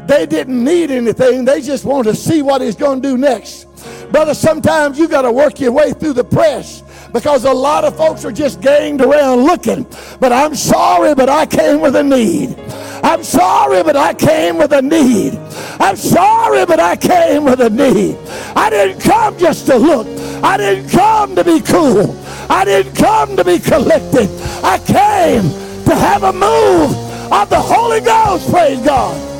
They 0.07 0.25
didn't 0.25 0.63
need 0.63 0.91
anything, 0.91 1.45
they 1.45 1.61
just 1.61 1.85
wanted 1.85 2.11
to 2.11 2.15
see 2.15 2.41
what 2.41 2.61
he's 2.61 2.75
going 2.75 3.01
to 3.01 3.07
do 3.09 3.17
next. 3.17 3.65
Brother, 4.11 4.33
sometimes 4.33 4.99
you 4.99 5.07
got 5.07 5.23
to 5.23 5.31
work 5.31 5.59
your 5.59 5.71
way 5.71 5.93
through 5.93 6.13
the 6.13 6.23
press 6.23 6.83
because 7.11 7.45
a 7.45 7.53
lot 7.53 7.83
of 7.83 7.95
folks 7.97 8.25
are 8.25 8.31
just 8.31 8.61
ganged 8.61 9.01
around 9.01 9.45
looking. 9.45 9.85
But 10.19 10.31
I'm 10.31 10.55
sorry, 10.55 11.15
but 11.15 11.29
I 11.29 11.45
came 11.45 11.81
with 11.81 11.95
a 11.95 12.03
need. 12.03 12.55
I'm 13.03 13.23
sorry, 13.23 13.83
but 13.83 13.95
I 13.95 14.13
came 14.13 14.57
with 14.57 14.73
a 14.73 14.81
need. 14.81 15.37
I'm 15.79 15.95
sorry, 15.95 16.65
but 16.65 16.79
I 16.79 16.95
came 16.95 17.45
with 17.45 17.61
a 17.61 17.69
need. 17.69 18.17
I 18.55 18.69
didn't 18.69 19.01
come 19.01 19.37
just 19.37 19.65
to 19.67 19.75
look. 19.75 20.07
I 20.43 20.57
didn't 20.57 20.89
come 20.89 21.35
to 21.35 21.43
be 21.43 21.61
cool. 21.61 22.15
I 22.49 22.63
didn't 22.65 22.95
come 22.95 23.35
to 23.37 23.43
be 23.43 23.59
collected. 23.59 24.29
I 24.63 24.77
came 24.79 25.43
to 25.85 25.95
have 25.95 26.23
a 26.23 26.33
move 26.33 26.91
of 27.31 27.49
the 27.49 27.59
Holy 27.59 28.01
Ghost, 28.01 28.49
praise 28.51 28.79
God. 28.81 29.34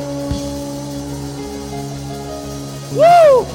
Woo! 2.96 3.46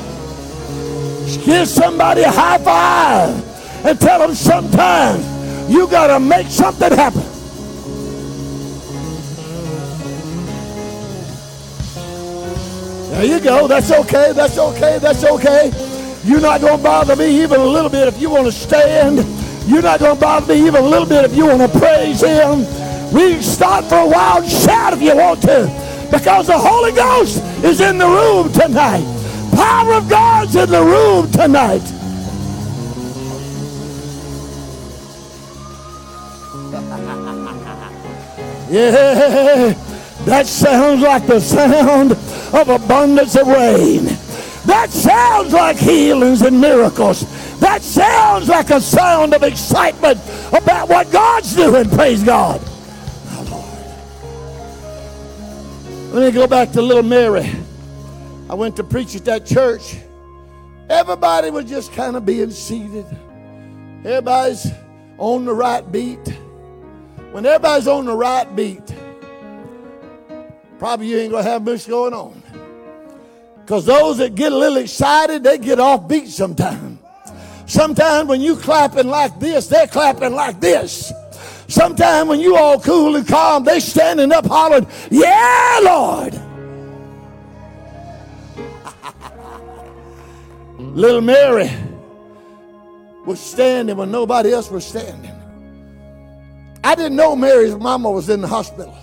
Give 1.44 1.66
somebody 1.66 2.22
a 2.22 2.31
high 2.31 2.59
five 2.59 3.87
and 3.87 3.98
tell 3.98 4.18
them 4.18 4.35
sometimes 4.35 5.24
you 5.70 5.87
got 5.87 6.09
to 6.09 6.20
make 6.20 6.48
something 6.48 6.92
happen. 6.92 7.22
There 13.12 13.24
you 13.24 13.40
go. 13.40 13.66
That's 13.66 13.90
okay. 13.90 14.33
That's 14.33 14.59
okay. 14.59 14.98
That's 14.98 15.24
okay. 15.24 15.72
You're 16.24 16.40
not 16.40 16.61
going 16.61 16.76
to 16.76 16.83
bother 16.83 17.16
me 17.16 17.42
even 17.42 17.61
a 17.61 17.64
little 17.64 17.90
bit 17.90 18.09
if 18.09 18.20
you 18.20 18.29
want 18.29 18.46
to 18.46 18.53
stand. 18.53 19.18
You're 19.68 19.83
not 19.83 20.00
going 20.00 20.16
to 20.16 20.20
bother 20.20 20.55
me 20.55 20.66
even 20.66 20.85
a 20.85 20.87
little 20.87 21.09
bit 21.09 21.24
if 21.24 21.35
you 21.35 21.46
want 21.46 21.61
to 21.72 21.79
praise 21.79 22.20
Him. 22.20 22.61
We 23.12 23.35
can 23.35 23.42
start 23.42 23.87
for 23.87 23.96
a 23.96 24.07
wild 24.07 24.46
shout 24.46 24.92
if 24.92 25.00
you 25.00 25.16
want 25.16 25.40
to 25.42 26.09
because 26.11 26.48
the 26.48 26.59
Holy 26.59 26.92
Ghost 26.92 27.42
is 27.64 27.81
in 27.81 27.96
the 27.96 28.07
room 28.07 28.53
tonight 28.53 29.10
power 29.61 29.92
of 29.92 30.09
God's 30.09 30.57
in 30.57 30.70
the 30.70 30.83
room 30.83 31.31
tonight. 31.31 31.83
yeah, 38.70 39.75
that 40.25 40.46
sounds 40.46 41.03
like 41.03 41.27
the 41.27 41.40
sound 41.40 42.12
of 42.12 42.68
abundance 42.68 43.37
of 43.37 43.49
rain. 43.49 44.05
That 44.64 44.88
sounds 44.90 45.53
like 45.53 45.77
healings 45.77 46.40
and 46.42 46.59
miracles. 46.59 47.20
That 47.61 47.83
sounds 47.83 48.49
like 48.49 48.70
a 48.70 48.81
sound 48.81 49.35
of 49.35 49.42
excitement 49.42 50.18
about 50.53 50.88
what 50.88 51.11
God's 51.12 51.55
doing. 51.55 51.90
Praise 51.90 52.25
God. 52.25 52.62
Let 56.12 56.27
me 56.27 56.33
go 56.33 56.46
back 56.46 56.73
to 56.73 56.81
little 56.83 57.03
Mary. 57.03 57.51
I 58.50 58.54
went 58.54 58.74
to 58.78 58.82
preach 58.82 59.14
at 59.14 59.24
that 59.26 59.46
church. 59.46 59.96
Everybody 60.88 61.50
was 61.50 61.66
just 61.66 61.92
kind 61.92 62.16
of 62.16 62.26
being 62.26 62.50
seated. 62.50 63.06
Everybody's 64.04 64.66
on 65.18 65.44
the 65.44 65.54
right 65.54 65.92
beat. 65.92 66.36
When 67.30 67.46
everybody's 67.46 67.86
on 67.86 68.06
the 68.06 68.12
right 68.12 68.56
beat, 68.56 68.82
probably 70.80 71.06
you 71.06 71.18
ain't 71.18 71.30
going 71.30 71.44
to 71.44 71.48
have 71.48 71.62
much 71.62 71.86
going 71.86 72.12
on. 72.12 72.42
Because 73.60 73.86
those 73.86 74.18
that 74.18 74.34
get 74.34 74.50
a 74.50 74.56
little 74.56 74.78
excited, 74.78 75.44
they 75.44 75.56
get 75.56 75.78
off 75.78 76.08
beat 76.08 76.26
sometimes. 76.26 76.98
Sometimes 77.66 78.28
when 78.28 78.40
you 78.40 78.56
clapping 78.56 79.06
like 79.06 79.38
this, 79.38 79.68
they're 79.68 79.86
clapping 79.86 80.34
like 80.34 80.60
this. 80.60 81.12
Sometimes 81.68 82.28
when 82.28 82.40
you 82.40 82.56
all 82.56 82.80
cool 82.80 83.14
and 83.14 83.28
calm, 83.28 83.62
they 83.62 83.78
standing 83.78 84.32
up 84.32 84.44
hollering, 84.44 84.88
yeah, 85.08 85.78
Lord. 85.84 86.39
Little 90.92 91.20
Mary 91.20 91.70
was 93.24 93.38
standing 93.38 93.96
when 93.96 94.11
nobody 94.11 94.53
else 94.53 94.70
was 94.70 94.85
standing. 94.85 95.31
I 96.83 96.96
didn't 96.96 97.16
know 97.16 97.37
Mary's 97.37 97.76
mama 97.76 98.11
was 98.11 98.29
in 98.29 98.40
the 98.40 98.48
hospital. 98.48 98.96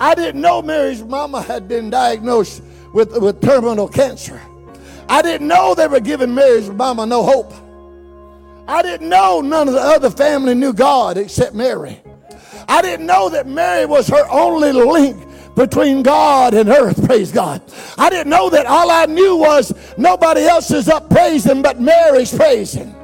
I 0.00 0.14
didn't 0.14 0.40
know 0.40 0.62
Mary's 0.62 1.02
mama 1.02 1.42
had 1.42 1.68
been 1.68 1.90
diagnosed 1.90 2.62
with, 2.94 3.14
with 3.18 3.42
terminal 3.42 3.88
cancer. 3.88 4.40
I 5.08 5.20
didn't 5.20 5.48
know 5.48 5.74
they 5.74 5.86
were 5.86 6.00
giving 6.00 6.34
Mary's 6.34 6.70
mama 6.70 7.04
no 7.04 7.22
hope. 7.22 7.52
I 8.66 8.80
didn't 8.80 9.10
know 9.10 9.42
none 9.42 9.68
of 9.68 9.74
the 9.74 9.80
other 9.80 10.10
family 10.10 10.54
knew 10.54 10.72
God 10.72 11.18
except 11.18 11.54
Mary. 11.54 12.00
I 12.68 12.80
didn't 12.80 13.04
know 13.04 13.28
that 13.28 13.46
Mary 13.46 13.84
was 13.84 14.08
her 14.08 14.26
only 14.30 14.72
link 14.72 15.23
between 15.54 16.02
God 16.02 16.54
and 16.54 16.68
earth. 16.68 17.04
Praise 17.06 17.32
God. 17.32 17.62
I 17.96 18.10
didn't 18.10 18.30
know 18.30 18.50
that. 18.50 18.66
All 18.66 18.90
I 18.90 19.06
knew 19.06 19.36
was 19.36 19.72
nobody 19.96 20.42
else 20.42 20.70
is 20.70 20.88
up 20.88 21.08
praising 21.10 21.62
but 21.62 21.80
Mary's 21.80 22.34
praising. 22.34 22.94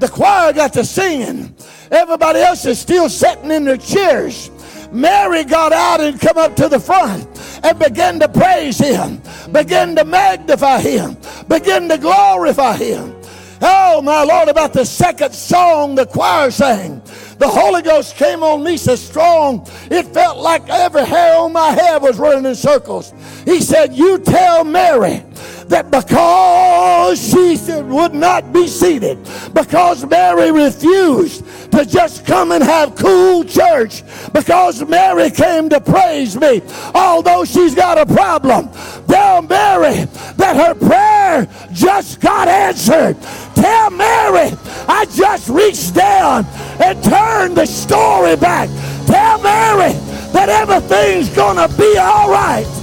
The 0.00 0.08
choir 0.08 0.52
got 0.52 0.72
to 0.74 0.84
singing. 0.84 1.54
Everybody 1.90 2.40
else 2.40 2.64
is 2.66 2.78
still 2.78 3.08
sitting 3.08 3.50
in 3.50 3.64
their 3.64 3.76
chairs. 3.76 4.50
Mary 4.92 5.44
got 5.44 5.72
out 5.72 6.00
and 6.00 6.18
come 6.20 6.38
up 6.38 6.56
to 6.56 6.68
the 6.68 6.80
front 6.80 7.26
and 7.62 7.78
began 7.78 8.18
to 8.20 8.28
praise 8.28 8.78
him, 8.78 9.20
began 9.52 9.94
to 9.96 10.04
magnify 10.04 10.80
him, 10.80 11.16
began 11.48 11.88
to 11.88 11.98
glorify 11.98 12.76
him. 12.76 13.14
Oh, 13.60 14.00
my 14.00 14.22
Lord, 14.22 14.48
about 14.48 14.72
the 14.72 14.86
second 14.86 15.34
song 15.34 15.94
the 15.94 16.06
choir 16.06 16.50
sang. 16.50 17.02
The 17.38 17.48
Holy 17.48 17.82
Ghost 17.82 18.16
came 18.16 18.42
on 18.42 18.64
me 18.64 18.76
so 18.76 18.96
strong, 18.96 19.66
it 19.90 20.06
felt 20.08 20.38
like 20.38 20.68
every 20.68 21.04
hair 21.04 21.36
on 21.36 21.52
my 21.52 21.70
head 21.70 22.02
was 22.02 22.18
running 22.18 22.44
in 22.44 22.54
circles. 22.56 23.14
He 23.44 23.60
said, 23.60 23.94
You 23.94 24.18
tell 24.18 24.64
Mary 24.64 25.22
that 25.68 25.90
because 25.90 27.20
she 27.20 27.56
said 27.56 27.86
would 27.86 28.14
not 28.14 28.52
be 28.52 28.66
seated, 28.66 29.18
because 29.52 30.04
Mary 30.06 30.50
refused 30.50 31.44
to 31.72 31.84
just 31.84 32.24
come 32.24 32.52
and 32.52 32.64
have 32.64 32.96
cool 32.96 33.44
church, 33.44 34.02
because 34.32 34.86
Mary 34.88 35.30
came 35.30 35.68
to 35.68 35.80
praise 35.80 36.36
me, 36.36 36.62
although 36.94 37.44
she's 37.44 37.74
got 37.74 37.98
a 37.98 38.06
problem, 38.06 38.68
tell 39.06 39.42
Mary 39.42 40.04
that 40.36 40.56
her 40.56 40.74
prayer 40.74 41.46
just 41.72 42.20
got 42.20 42.48
answered. 42.48 43.16
Tell 43.54 43.90
Mary 43.90 44.52
I 44.88 45.04
just 45.14 45.48
reached 45.48 45.94
down 45.94 46.46
and 46.80 47.02
turned 47.04 47.56
the 47.56 47.66
story 47.66 48.36
back. 48.36 48.68
Tell 49.06 49.40
Mary 49.42 49.92
that 50.32 50.48
everything's 50.48 51.28
gonna 51.30 51.68
be 51.76 51.98
all 51.98 52.30
right. 52.30 52.77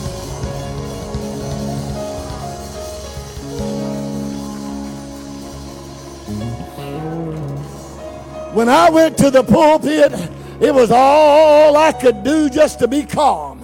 When 8.55 8.69
I 8.69 8.89
went 8.89 9.17
to 9.17 9.29
the 9.29 9.43
pulpit, 9.43 10.13
it 10.61 10.73
was 10.73 10.89
all 10.89 11.75
I 11.75 11.91
could 11.91 12.23
do 12.23 12.49
just 12.49 12.79
to 12.79 12.87
be 12.87 13.03
calm. 13.03 13.61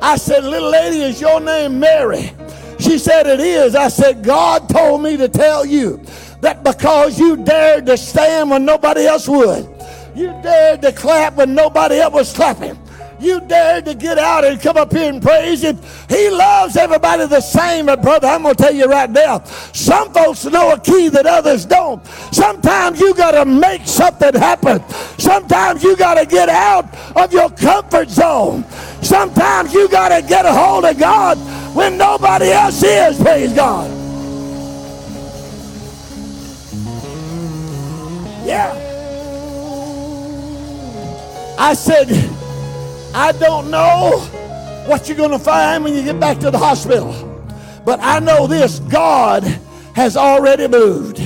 I 0.00 0.16
said, 0.16 0.42
Little 0.42 0.70
lady, 0.70 1.02
is 1.02 1.20
your 1.20 1.38
name 1.38 1.78
Mary? 1.78 2.32
She 2.80 2.96
said, 2.96 3.26
It 3.26 3.40
is. 3.40 3.74
I 3.74 3.88
said, 3.88 4.24
God 4.24 4.70
told 4.70 5.02
me 5.02 5.18
to 5.18 5.28
tell 5.28 5.66
you 5.66 6.00
that 6.40 6.64
because 6.64 7.18
you 7.20 7.36
dared 7.36 7.84
to 7.84 7.98
stand 7.98 8.48
when 8.48 8.64
nobody 8.64 9.04
else 9.06 9.28
would, 9.28 9.68
you 10.14 10.28
dared 10.42 10.80
to 10.80 10.92
clap 10.92 11.34
when 11.34 11.54
nobody 11.54 11.96
else 11.96 12.14
was 12.14 12.32
clapping, 12.32 12.78
you 13.20 13.40
dared 13.40 13.84
to 13.86 13.94
get 13.94 14.18
out 14.18 14.44
and 14.44 14.60
come 14.60 14.76
up 14.76 14.92
here 14.92 15.08
and 15.08 15.22
praise 15.22 15.62
Him. 15.62 15.78
He 16.08 16.30
loves 16.30 16.76
everybody 16.76 17.26
the 17.26 17.40
same. 17.40 17.86
But, 17.86 18.02
brother, 18.02 18.28
I'm 18.28 18.42
going 18.42 18.54
to 18.54 18.62
tell 18.62 18.74
you 18.74 18.86
right 18.86 19.10
now 19.10 19.42
some 19.72 20.12
folks 20.12 20.44
know 20.44 20.72
a 20.72 20.80
key 20.80 21.08
that 21.08 21.26
others 21.26 21.64
don't. 21.64 22.04
Sometimes 22.32 23.00
you 23.00 23.14
got 23.14 23.32
to 23.32 23.44
make 23.44 23.86
something 23.86 24.34
happen. 24.34 24.82
Sometimes 25.18 25.82
you 25.82 25.96
got 25.96 26.14
to 26.14 26.26
get 26.26 26.48
out 26.48 26.86
of 27.16 27.32
your 27.32 27.50
comfort 27.50 28.08
zone. 28.10 28.64
Sometimes 29.02 29.72
you 29.72 29.88
got 29.88 30.08
to 30.08 30.26
get 30.26 30.44
a 30.44 30.52
hold 30.52 30.84
of 30.84 30.98
God 30.98 31.38
when 31.74 31.96
nobody 31.96 32.50
else 32.50 32.82
is. 32.82 33.20
Praise 33.20 33.52
God. 33.52 33.90
Yeah. 38.46 38.82
I 41.58 41.74
said, 41.74 42.08
I 43.18 43.32
don't 43.32 43.70
know 43.70 44.18
what 44.86 45.08
you're 45.08 45.16
going 45.16 45.30
to 45.30 45.38
find 45.38 45.82
when 45.82 45.94
you 45.94 46.02
get 46.02 46.20
back 46.20 46.38
to 46.40 46.50
the 46.50 46.58
hospital. 46.58 47.14
But 47.82 47.98
I 48.02 48.18
know 48.18 48.46
this 48.46 48.78
God 48.80 49.42
has 49.94 50.18
already 50.18 50.68
moved. 50.68 51.16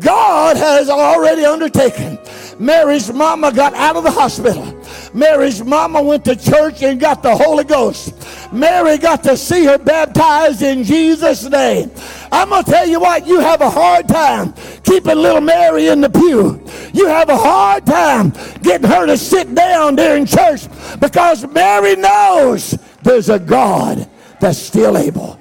God 0.00 0.56
has 0.56 0.90
already 0.90 1.44
undertaken. 1.44 2.18
Mary's 2.58 3.12
mama 3.12 3.52
got 3.52 3.74
out 3.74 3.94
of 3.94 4.02
the 4.02 4.10
hospital. 4.10 4.76
Mary's 5.14 5.64
mama 5.64 6.02
went 6.02 6.24
to 6.24 6.34
church 6.34 6.82
and 6.82 6.98
got 6.98 7.22
the 7.22 7.36
Holy 7.36 7.62
Ghost. 7.62 8.12
Mary 8.52 8.98
got 8.98 9.22
to 9.22 9.36
see 9.36 9.64
her 9.66 9.78
baptized 9.78 10.62
in 10.62 10.82
Jesus' 10.82 11.44
name. 11.48 11.92
I'm 12.32 12.48
going 12.48 12.64
to 12.64 12.70
tell 12.70 12.88
you 12.88 12.98
what, 12.98 13.24
you 13.24 13.38
have 13.38 13.60
a 13.60 13.70
hard 13.70 14.08
time 14.08 14.52
keeping 14.82 15.16
little 15.16 15.40
Mary 15.40 15.86
in 15.86 16.00
the 16.00 16.10
pew. 16.10 16.60
You 16.92 17.06
have 17.06 17.28
a 17.28 17.36
hard 17.36 17.86
time 17.86 18.32
getting 18.62 18.88
her 18.88 19.06
to 19.06 19.16
sit 19.16 19.54
down 19.54 19.96
there 19.96 20.16
in 20.16 20.26
church 20.26 20.62
because 20.98 21.46
Mary 21.48 21.96
knows 21.96 22.78
there's 23.02 23.28
a 23.28 23.38
God 23.38 24.08
that's 24.40 24.58
still 24.58 24.96
able. 24.96 25.38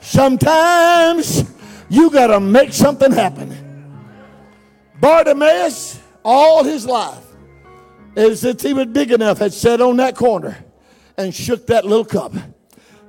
Sometimes 0.00 1.44
you 1.88 2.10
got 2.10 2.28
to 2.28 2.40
make 2.40 2.72
something 2.72 3.12
happen. 3.12 3.56
Bartimaeus, 5.00 6.00
all 6.24 6.64
his 6.64 6.86
life, 6.86 7.24
as 8.16 8.40
since 8.40 8.62
he 8.62 8.72
was 8.72 8.86
big 8.86 9.12
enough, 9.12 9.38
had 9.38 9.52
sat 9.52 9.80
on 9.80 9.96
that 9.98 10.16
corner 10.16 10.56
and 11.16 11.34
shook 11.34 11.66
that 11.66 11.84
little 11.84 12.04
cup. 12.04 12.32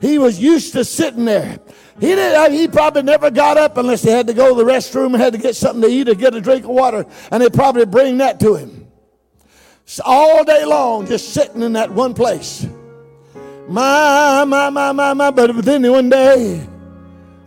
He 0.01 0.17
was 0.17 0.39
used 0.39 0.73
to 0.73 0.83
sitting 0.85 1.25
there. 1.25 1.59
He, 1.99 2.07
didn't, 2.07 2.53
he 2.53 2.67
probably 2.67 3.01
never 3.01 3.29
got 3.29 3.57
up 3.57 3.77
unless 3.77 4.03
he 4.03 4.09
had 4.09 4.27
to 4.27 4.33
go 4.33 4.49
to 4.49 4.63
the 4.63 4.69
restroom 4.69 5.13
and 5.13 5.17
had 5.17 5.33
to 5.33 5.39
get 5.39 5.55
something 5.55 5.81
to 5.81 5.87
eat 5.87 6.07
or 6.07 6.15
get 6.15 6.33
a 6.33 6.41
drink 6.41 6.63
of 6.63 6.69
water, 6.69 7.05
and 7.31 7.43
they 7.43 7.49
probably 7.49 7.85
bring 7.85 8.17
that 8.19 8.39
to 8.39 8.55
him. 8.55 8.87
All 10.05 10.43
day 10.43 10.63
long, 10.65 11.07
just 11.07 11.33
sitting 11.33 11.61
in 11.61 11.73
that 11.73 11.91
one 11.91 12.13
place. 12.13 12.65
My, 13.67 14.45
my, 14.45 14.69
my, 14.69 14.91
my, 14.91 15.13
my. 15.13 15.31
But 15.31 15.63
then 15.65 15.89
one 15.91 16.09
day, 16.09 16.65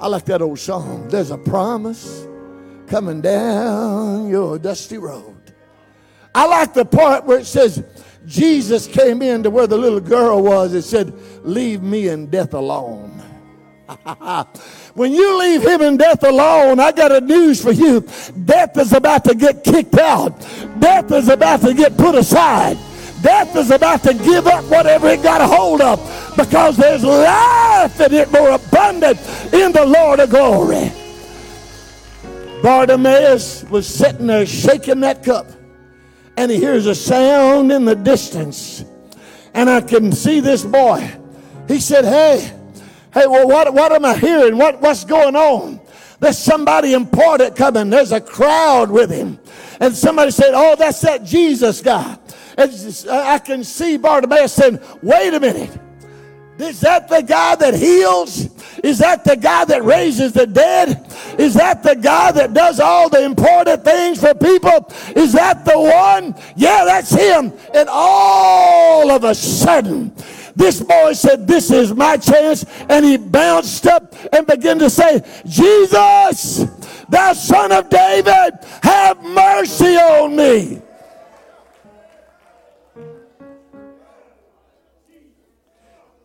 I 0.00 0.08
like 0.08 0.24
that 0.26 0.42
old 0.42 0.58
song. 0.58 1.08
There's 1.08 1.30
a 1.30 1.38
promise 1.38 2.26
coming 2.88 3.20
down 3.20 4.28
your 4.28 4.58
dusty 4.58 4.98
road. 4.98 5.54
I 6.34 6.46
like 6.46 6.74
the 6.74 6.84
part 6.84 7.24
where 7.24 7.38
it 7.38 7.46
says, 7.46 7.84
Jesus 8.26 8.86
came 8.86 9.22
in 9.22 9.42
to 9.42 9.50
where 9.50 9.66
the 9.66 9.76
little 9.76 10.00
girl 10.00 10.42
was 10.42 10.74
and 10.74 10.84
said, 10.84 11.12
Leave 11.44 11.82
me 11.82 12.08
in 12.08 12.26
death 12.26 12.54
alone. 12.54 13.11
when 14.94 15.12
you 15.12 15.38
leave 15.38 15.62
him 15.62 15.80
and 15.82 15.98
death 15.98 16.22
alone, 16.24 16.80
I 16.80 16.92
got 16.92 17.12
a 17.12 17.20
news 17.20 17.62
for 17.62 17.72
you. 17.72 18.06
Death 18.44 18.76
is 18.78 18.92
about 18.92 19.24
to 19.24 19.34
get 19.34 19.64
kicked 19.64 19.98
out, 19.98 20.40
death 20.78 21.10
is 21.12 21.28
about 21.28 21.60
to 21.62 21.74
get 21.74 21.96
put 21.96 22.14
aside. 22.14 22.78
Death 23.22 23.54
is 23.54 23.70
about 23.70 24.02
to 24.02 24.14
give 24.14 24.48
up 24.48 24.64
whatever 24.64 25.08
it 25.08 25.22
got 25.22 25.40
a 25.40 25.46
hold 25.46 25.80
of 25.80 26.00
because 26.36 26.76
there's 26.76 27.04
life 27.04 28.00
in 28.00 28.12
it 28.12 28.32
more 28.32 28.50
abundant 28.50 29.16
in 29.52 29.70
the 29.70 29.86
Lord 29.86 30.18
of 30.18 30.30
glory. 30.30 30.90
Bartimaeus 32.64 33.62
was 33.64 33.86
sitting 33.86 34.26
there 34.26 34.44
shaking 34.44 35.00
that 35.00 35.22
cup 35.22 35.46
and 36.36 36.50
he 36.50 36.58
hears 36.58 36.86
a 36.86 36.94
sound 36.94 37.70
in 37.70 37.84
the 37.84 37.94
distance. 37.94 38.84
And 39.54 39.68
I 39.68 39.80
can 39.80 40.12
see 40.12 40.40
this 40.40 40.64
boy. 40.64 41.10
He 41.68 41.78
said, 41.78 42.04
Hey, 42.04 42.52
hey, 43.12 43.26
well, 43.26 43.46
what, 43.46 43.72
what 43.72 43.92
am 43.92 44.04
I 44.04 44.16
hearing? 44.16 44.56
What, 44.56 44.80
what's 44.80 45.04
going 45.04 45.36
on? 45.36 45.80
There's 46.20 46.38
somebody 46.38 46.92
important 46.92 47.56
coming. 47.56 47.90
There's 47.90 48.12
a 48.12 48.20
crowd 48.20 48.90
with 48.90 49.10
him. 49.10 49.40
And 49.80 49.92
somebody 49.94 50.30
said, 50.30 50.52
Oh, 50.54 50.76
that's 50.76 51.00
that 51.00 51.24
Jesus 51.24 51.80
guy. 51.80 52.16
And 52.56 53.06
I 53.10 53.38
can 53.40 53.64
see 53.64 53.96
Bartimaeus 53.96 54.52
saying, 54.52 54.78
Wait 55.02 55.34
a 55.34 55.40
minute. 55.40 55.76
Is 56.58 56.80
that 56.80 57.08
the 57.08 57.22
guy 57.22 57.56
that 57.56 57.74
heals? 57.74 58.48
Is 58.84 58.98
that 58.98 59.24
the 59.24 59.36
guy 59.36 59.64
that 59.64 59.82
raises 59.82 60.32
the 60.32 60.46
dead? 60.46 61.12
Is 61.38 61.54
that 61.54 61.82
the 61.82 61.96
guy 61.96 62.30
that 62.30 62.54
does 62.54 62.78
all 62.78 63.08
the 63.08 63.24
important 63.24 63.84
things 63.84 64.20
for 64.20 64.34
people? 64.34 64.88
Is 65.16 65.32
that 65.32 65.64
the 65.64 65.78
one? 65.78 66.36
Yeah, 66.54 66.84
that's 66.84 67.10
him. 67.10 67.52
And 67.74 67.88
all 67.90 69.10
of 69.10 69.24
a 69.24 69.34
sudden, 69.34 70.14
this 70.54 70.80
boy 70.80 71.12
said, 71.12 71.46
This 71.46 71.70
is 71.70 71.94
my 71.94 72.16
chance. 72.16 72.64
And 72.88 73.04
he 73.04 73.16
bounced 73.16 73.86
up 73.86 74.14
and 74.32 74.46
began 74.46 74.78
to 74.78 74.90
say, 74.90 75.22
Jesus, 75.46 76.66
thou 77.08 77.32
son 77.32 77.72
of 77.72 77.88
David, 77.88 78.58
have 78.82 79.22
mercy 79.22 79.96
on 79.96 80.36
me. 80.36 80.82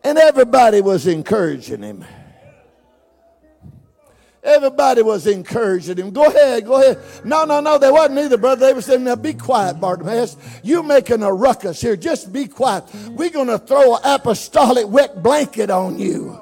And 0.04 0.16
everybody 0.16 0.80
was 0.80 1.06
encouraging 1.06 1.82
him. 1.82 2.04
Everybody 4.42 5.02
was 5.02 5.26
encouraging 5.26 5.98
him. 5.98 6.10
Go 6.10 6.26
ahead, 6.26 6.64
go 6.64 6.80
ahead. 6.80 6.98
No, 7.24 7.44
no, 7.44 7.60
no, 7.60 7.76
they 7.76 7.90
wasn't 7.90 8.20
either, 8.20 8.38
brother. 8.38 8.66
They 8.66 8.72
were 8.72 8.82
saying, 8.82 9.04
now 9.04 9.16
be 9.16 9.34
quiet, 9.34 9.80
Bartimaeus. 9.80 10.36
You're 10.62 10.84
making 10.84 11.22
a 11.22 11.32
ruckus 11.32 11.80
here. 11.80 11.96
Just 11.96 12.32
be 12.32 12.46
quiet. 12.46 12.84
We're 13.08 13.30
going 13.30 13.48
to 13.48 13.58
throw 13.58 13.96
an 13.96 14.02
apostolic 14.04 14.88
wet 14.88 15.22
blanket 15.22 15.70
on 15.70 15.98
you. 15.98 16.40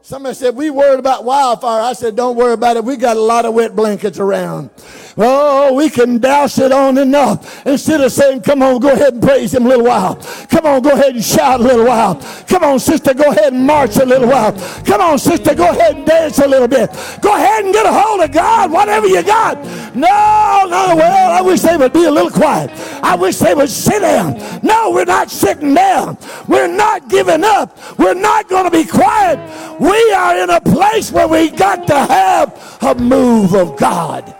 Somebody 0.00 0.34
said, 0.36 0.56
we 0.56 0.70
worried 0.70 0.98
about 0.98 1.24
wildfire. 1.24 1.82
I 1.82 1.92
said, 1.92 2.16
don't 2.16 2.34
worry 2.36 2.54
about 2.54 2.78
it. 2.78 2.84
We 2.84 2.96
got 2.96 3.18
a 3.18 3.20
lot 3.20 3.44
of 3.44 3.52
wet 3.52 3.76
blankets 3.76 4.18
around. 4.18 4.70
Oh, 5.20 5.74
we 5.74 5.90
can 5.90 6.18
douse 6.18 6.58
it 6.60 6.70
on 6.70 6.96
enough 6.96 7.66
instead 7.66 8.00
of 8.00 8.12
saying, 8.12 8.42
Come 8.42 8.62
on, 8.62 8.78
go 8.78 8.92
ahead 8.92 9.14
and 9.14 9.22
praise 9.22 9.52
Him 9.52 9.66
a 9.66 9.68
little 9.68 9.84
while. 9.84 10.14
Come 10.48 10.64
on, 10.64 10.80
go 10.80 10.92
ahead 10.92 11.16
and 11.16 11.24
shout 11.24 11.58
a 11.58 11.62
little 11.62 11.86
while. 11.86 12.14
Come 12.46 12.62
on, 12.62 12.78
sister, 12.78 13.14
go 13.14 13.32
ahead 13.32 13.52
and 13.52 13.66
march 13.66 13.96
a 13.96 14.04
little 14.04 14.28
while. 14.28 14.52
Come 14.84 15.00
on, 15.00 15.18
sister, 15.18 15.56
go 15.56 15.70
ahead 15.70 15.96
and 15.96 16.06
dance 16.06 16.38
a 16.38 16.46
little 16.46 16.68
bit. 16.68 16.90
Go 17.20 17.34
ahead 17.34 17.64
and 17.64 17.74
get 17.74 17.84
a 17.84 17.92
hold 17.92 18.20
of 18.20 18.30
God, 18.30 18.70
whatever 18.70 19.08
you 19.08 19.22
got. 19.24 19.58
No, 19.96 20.66
no, 20.68 20.94
well, 20.94 21.32
I 21.32 21.40
wish 21.40 21.62
they 21.62 21.76
would 21.76 21.92
be 21.92 22.04
a 22.04 22.10
little 22.10 22.30
quiet. 22.30 22.70
I 23.02 23.16
wish 23.16 23.38
they 23.38 23.54
would 23.54 23.70
sit 23.70 24.00
down. 24.00 24.38
No, 24.62 24.92
we're 24.92 25.04
not 25.04 25.32
sitting 25.32 25.74
down. 25.74 26.16
We're 26.46 26.68
not 26.68 27.08
giving 27.08 27.42
up. 27.42 27.76
We're 27.98 28.14
not 28.14 28.48
going 28.48 28.64
to 28.64 28.70
be 28.70 28.84
quiet. 28.84 29.38
We 29.80 30.12
are 30.12 30.38
in 30.38 30.50
a 30.50 30.60
place 30.60 31.10
where 31.10 31.26
we 31.26 31.50
got 31.50 31.88
to 31.88 31.98
have 31.98 32.78
a 32.82 32.94
move 32.94 33.54
of 33.54 33.76
God. 33.76 34.34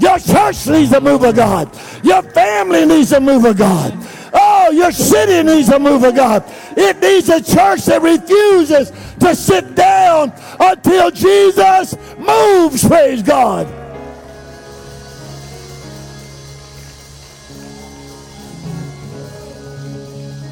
Your 0.00 0.18
church 0.18 0.66
needs 0.66 0.92
a 0.92 1.00
move 1.00 1.24
of 1.24 1.34
God. 1.34 1.76
Your 2.04 2.22
family 2.22 2.86
needs 2.86 3.12
a 3.12 3.20
move 3.20 3.44
of 3.44 3.56
God. 3.56 3.92
Oh, 4.32 4.70
your 4.70 4.92
city 4.92 5.42
needs 5.42 5.68
a 5.70 5.78
move 5.78 6.04
of 6.04 6.14
God. 6.14 6.44
It 6.76 6.98
needs 7.00 7.28
a 7.28 7.42
church 7.42 7.84
that 7.86 8.02
refuses 8.02 8.92
to 9.20 9.34
sit 9.34 9.74
down 9.74 10.32
until 10.60 11.10
Jesus 11.10 11.96
moves, 12.18 12.86
praise 12.86 13.22
God. 13.22 13.66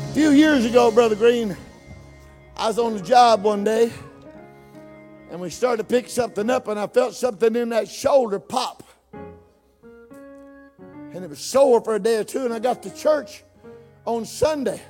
A 0.08 0.14
few 0.14 0.30
years 0.30 0.64
ago, 0.64 0.90
Brother 0.90 1.14
Green, 1.14 1.56
I 2.56 2.68
was 2.68 2.78
on 2.78 2.94
the 2.94 3.02
job 3.02 3.42
one 3.42 3.62
day 3.62 3.92
and 5.30 5.40
we 5.40 5.50
started 5.50 5.78
to 5.78 5.84
pick 5.84 6.08
something 6.08 6.48
up, 6.48 6.68
and 6.68 6.78
I 6.78 6.86
felt 6.86 7.14
something 7.14 7.56
in 7.56 7.68
that 7.70 7.88
shoulder 7.88 8.38
pop 8.38 8.82
and 11.16 11.24
it 11.24 11.28
was 11.28 11.38
sore 11.38 11.80
for 11.80 11.94
a 11.94 11.98
day 11.98 12.18
or 12.18 12.24
two. 12.24 12.44
And 12.44 12.52
I 12.52 12.58
got 12.58 12.82
to 12.82 12.94
church 12.94 13.42
on 14.04 14.26
Sunday, 14.26 14.80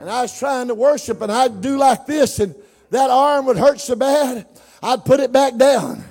and 0.00 0.08
I 0.08 0.22
was 0.22 0.36
trying 0.36 0.68
to 0.68 0.74
worship, 0.74 1.20
and 1.20 1.30
I'd 1.30 1.60
do 1.60 1.76
like 1.76 2.06
this, 2.06 2.40
and 2.40 2.54
that 2.90 3.10
arm 3.10 3.44
would 3.46 3.58
hurt 3.58 3.78
so 3.78 3.94
bad, 3.94 4.46
I'd 4.82 5.04
put 5.04 5.20
it 5.20 5.32
back 5.32 5.56
down. 5.56 6.02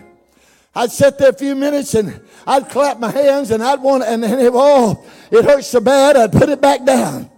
I'd 0.75 0.91
sit 0.91 1.17
there 1.17 1.29
a 1.29 1.33
few 1.33 1.55
minutes 1.55 1.95
and 1.95 2.21
I'd 2.45 2.69
clap 2.69 2.99
my 2.99 3.09
hands 3.09 3.49
and 3.51 3.63
I'd 3.63 3.81
want, 3.81 4.03
and 4.03 4.21
then 4.21 4.39
it, 4.39 4.51
oh, 4.53 5.05
it 5.31 5.45
hurts 5.45 5.67
so 5.67 5.79
bad, 5.79 6.17
I'd 6.17 6.33
put 6.33 6.49
it 6.49 6.61
back 6.61 6.85
down. 6.85 7.29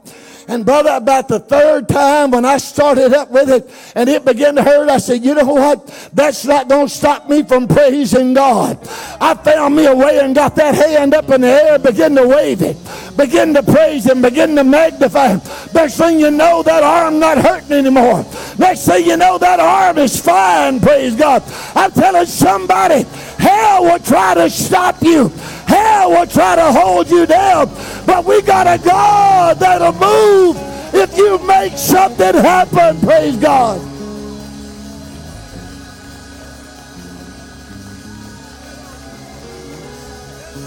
And 0.49 0.65
brother, 0.65 0.91
about 0.91 1.27
the 1.27 1.39
third 1.39 1.89
time 1.89 2.31
when 2.31 2.45
I 2.45 2.57
started 2.57 3.13
up 3.13 3.29
with 3.29 3.49
it 3.49 3.69
and 3.95 4.07
it 4.07 4.23
began 4.23 4.55
to 4.55 4.63
hurt, 4.63 4.89
I 4.89 4.97
said, 4.97 5.23
you 5.23 5.35
know 5.35 5.43
what? 5.43 5.87
That's 6.13 6.45
not 6.45 6.69
going 6.69 6.87
to 6.87 6.93
stop 6.93 7.29
me 7.29 7.43
from 7.43 7.67
praising 7.67 8.33
God. 8.33 8.79
I 9.19 9.33
found 9.33 9.75
me 9.75 9.87
a 9.87 9.95
way 9.95 10.19
and 10.19 10.33
got 10.33 10.55
that 10.55 10.73
hand 10.73 11.13
up 11.13 11.29
in 11.31 11.41
the 11.41 11.47
air, 11.47 11.77
begin 11.77 12.15
to 12.15 12.25
wave 12.25 12.61
it, 12.61 12.77
begin 13.17 13.53
to 13.55 13.63
praise 13.63 14.05
Him, 14.05 14.21
begin 14.21 14.55
to 14.55 14.63
magnify 14.63 15.29
Him. 15.35 15.41
Next 15.73 15.97
thing 15.97 16.17
you 16.17 16.31
know, 16.31 16.63
that 16.63 16.81
arm 16.81 17.19
not 17.19 17.37
hurting 17.37 17.73
anymore. 17.73 18.25
Next 18.57 18.85
thing 18.85 19.05
you 19.05 19.17
know, 19.17 19.37
that 19.37 19.59
arm 19.59 19.97
is 19.97 20.17
fine, 20.17 20.79
praise 20.79 21.15
God. 21.15 21.43
I'm 21.75 21.91
telling 21.91 22.25
somebody, 22.25 23.03
hell 23.37 23.83
will 23.83 23.99
try 23.99 24.33
to 24.35 24.49
stop 24.49 25.01
you. 25.01 25.29
Hell 25.67 26.11
will 26.11 26.27
try 26.27 26.55
to 26.55 26.71
hold 26.71 27.09
you 27.09 27.25
down. 27.25 27.69
But 28.05 28.25
we 28.25 28.41
got 28.41 28.67
a 28.67 28.83
God 28.83 29.59
that'll 29.59 29.93
move 29.93 30.57
if 30.93 31.17
you 31.17 31.37
make 31.39 31.77
something 31.77 32.33
happen. 32.33 32.99
Praise 33.01 33.35
God. 33.37 33.79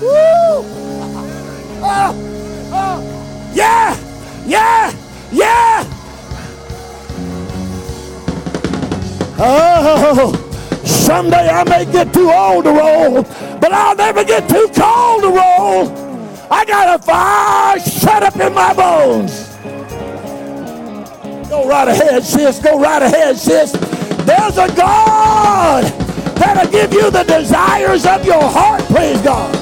Woo! 0.01 0.11
Oh, 1.83 2.15
oh, 2.73 3.53
yeah, 3.55 3.97
yeah, 4.47 4.93
yeah. 5.33 5.85
Oh. 9.43 10.47
Someday 10.85 11.49
I 11.49 11.65
may 11.65 11.91
get 11.91 12.15
too 12.15 12.31
old 12.31 12.65
to 12.65 12.71
roll, 12.71 13.25
I'll 13.75 13.97
never 13.97 14.25
get 14.25 14.49
too 14.49 14.69
cold 14.75 15.23
to 15.23 15.29
roll. 15.29 15.89
I 16.51 16.65
got 16.65 16.99
a 16.99 17.03
fire 17.03 17.79
shut 17.81 18.23
up 18.23 18.37
in 18.37 18.53
my 18.53 18.75
bones. 18.75 19.49
Go 21.49 21.69
right 21.69 21.89
ahead, 21.89 22.25
sis. 22.25 22.59
Go 22.59 22.81
right 22.81 23.03
ahead, 23.03 23.37
sis. 23.37 23.73
There's 23.73 24.59
a 24.59 24.69
God 24.75 25.85
that'll 26.37 26.71
give 26.71 26.93
you 26.93 27.11
the 27.11 27.25
desires 27.25 28.07
of 28.07 28.25
your 28.25 28.43
heart, 28.43 28.83
praise 28.85 29.21
God. 29.23 29.60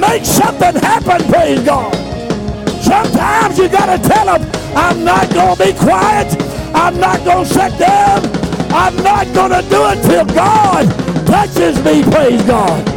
Make 0.00 0.24
something 0.24 0.74
happen, 0.74 1.26
praise 1.30 1.60
God. 1.64 1.94
Sometimes 2.82 3.58
you 3.58 3.68
got 3.68 3.86
to 3.86 4.08
tell 4.08 4.26
them, 4.26 4.50
I'm 4.76 5.04
not 5.04 5.32
going 5.32 5.56
to 5.56 5.64
be 5.64 5.72
quiet. 5.78 6.36
I'm 6.74 6.98
not 6.98 7.24
going 7.24 7.44
to 7.44 7.52
sit 7.52 7.78
down. 7.78 8.20
I'm 8.72 8.96
not 9.02 9.32
going 9.34 9.52
to 9.52 9.68
do 9.68 9.84
it 9.88 10.02
till 10.02 10.24
God 10.26 10.86
touches 11.26 11.76
me, 11.84 12.02
praise 12.02 12.42
God. 12.42 12.91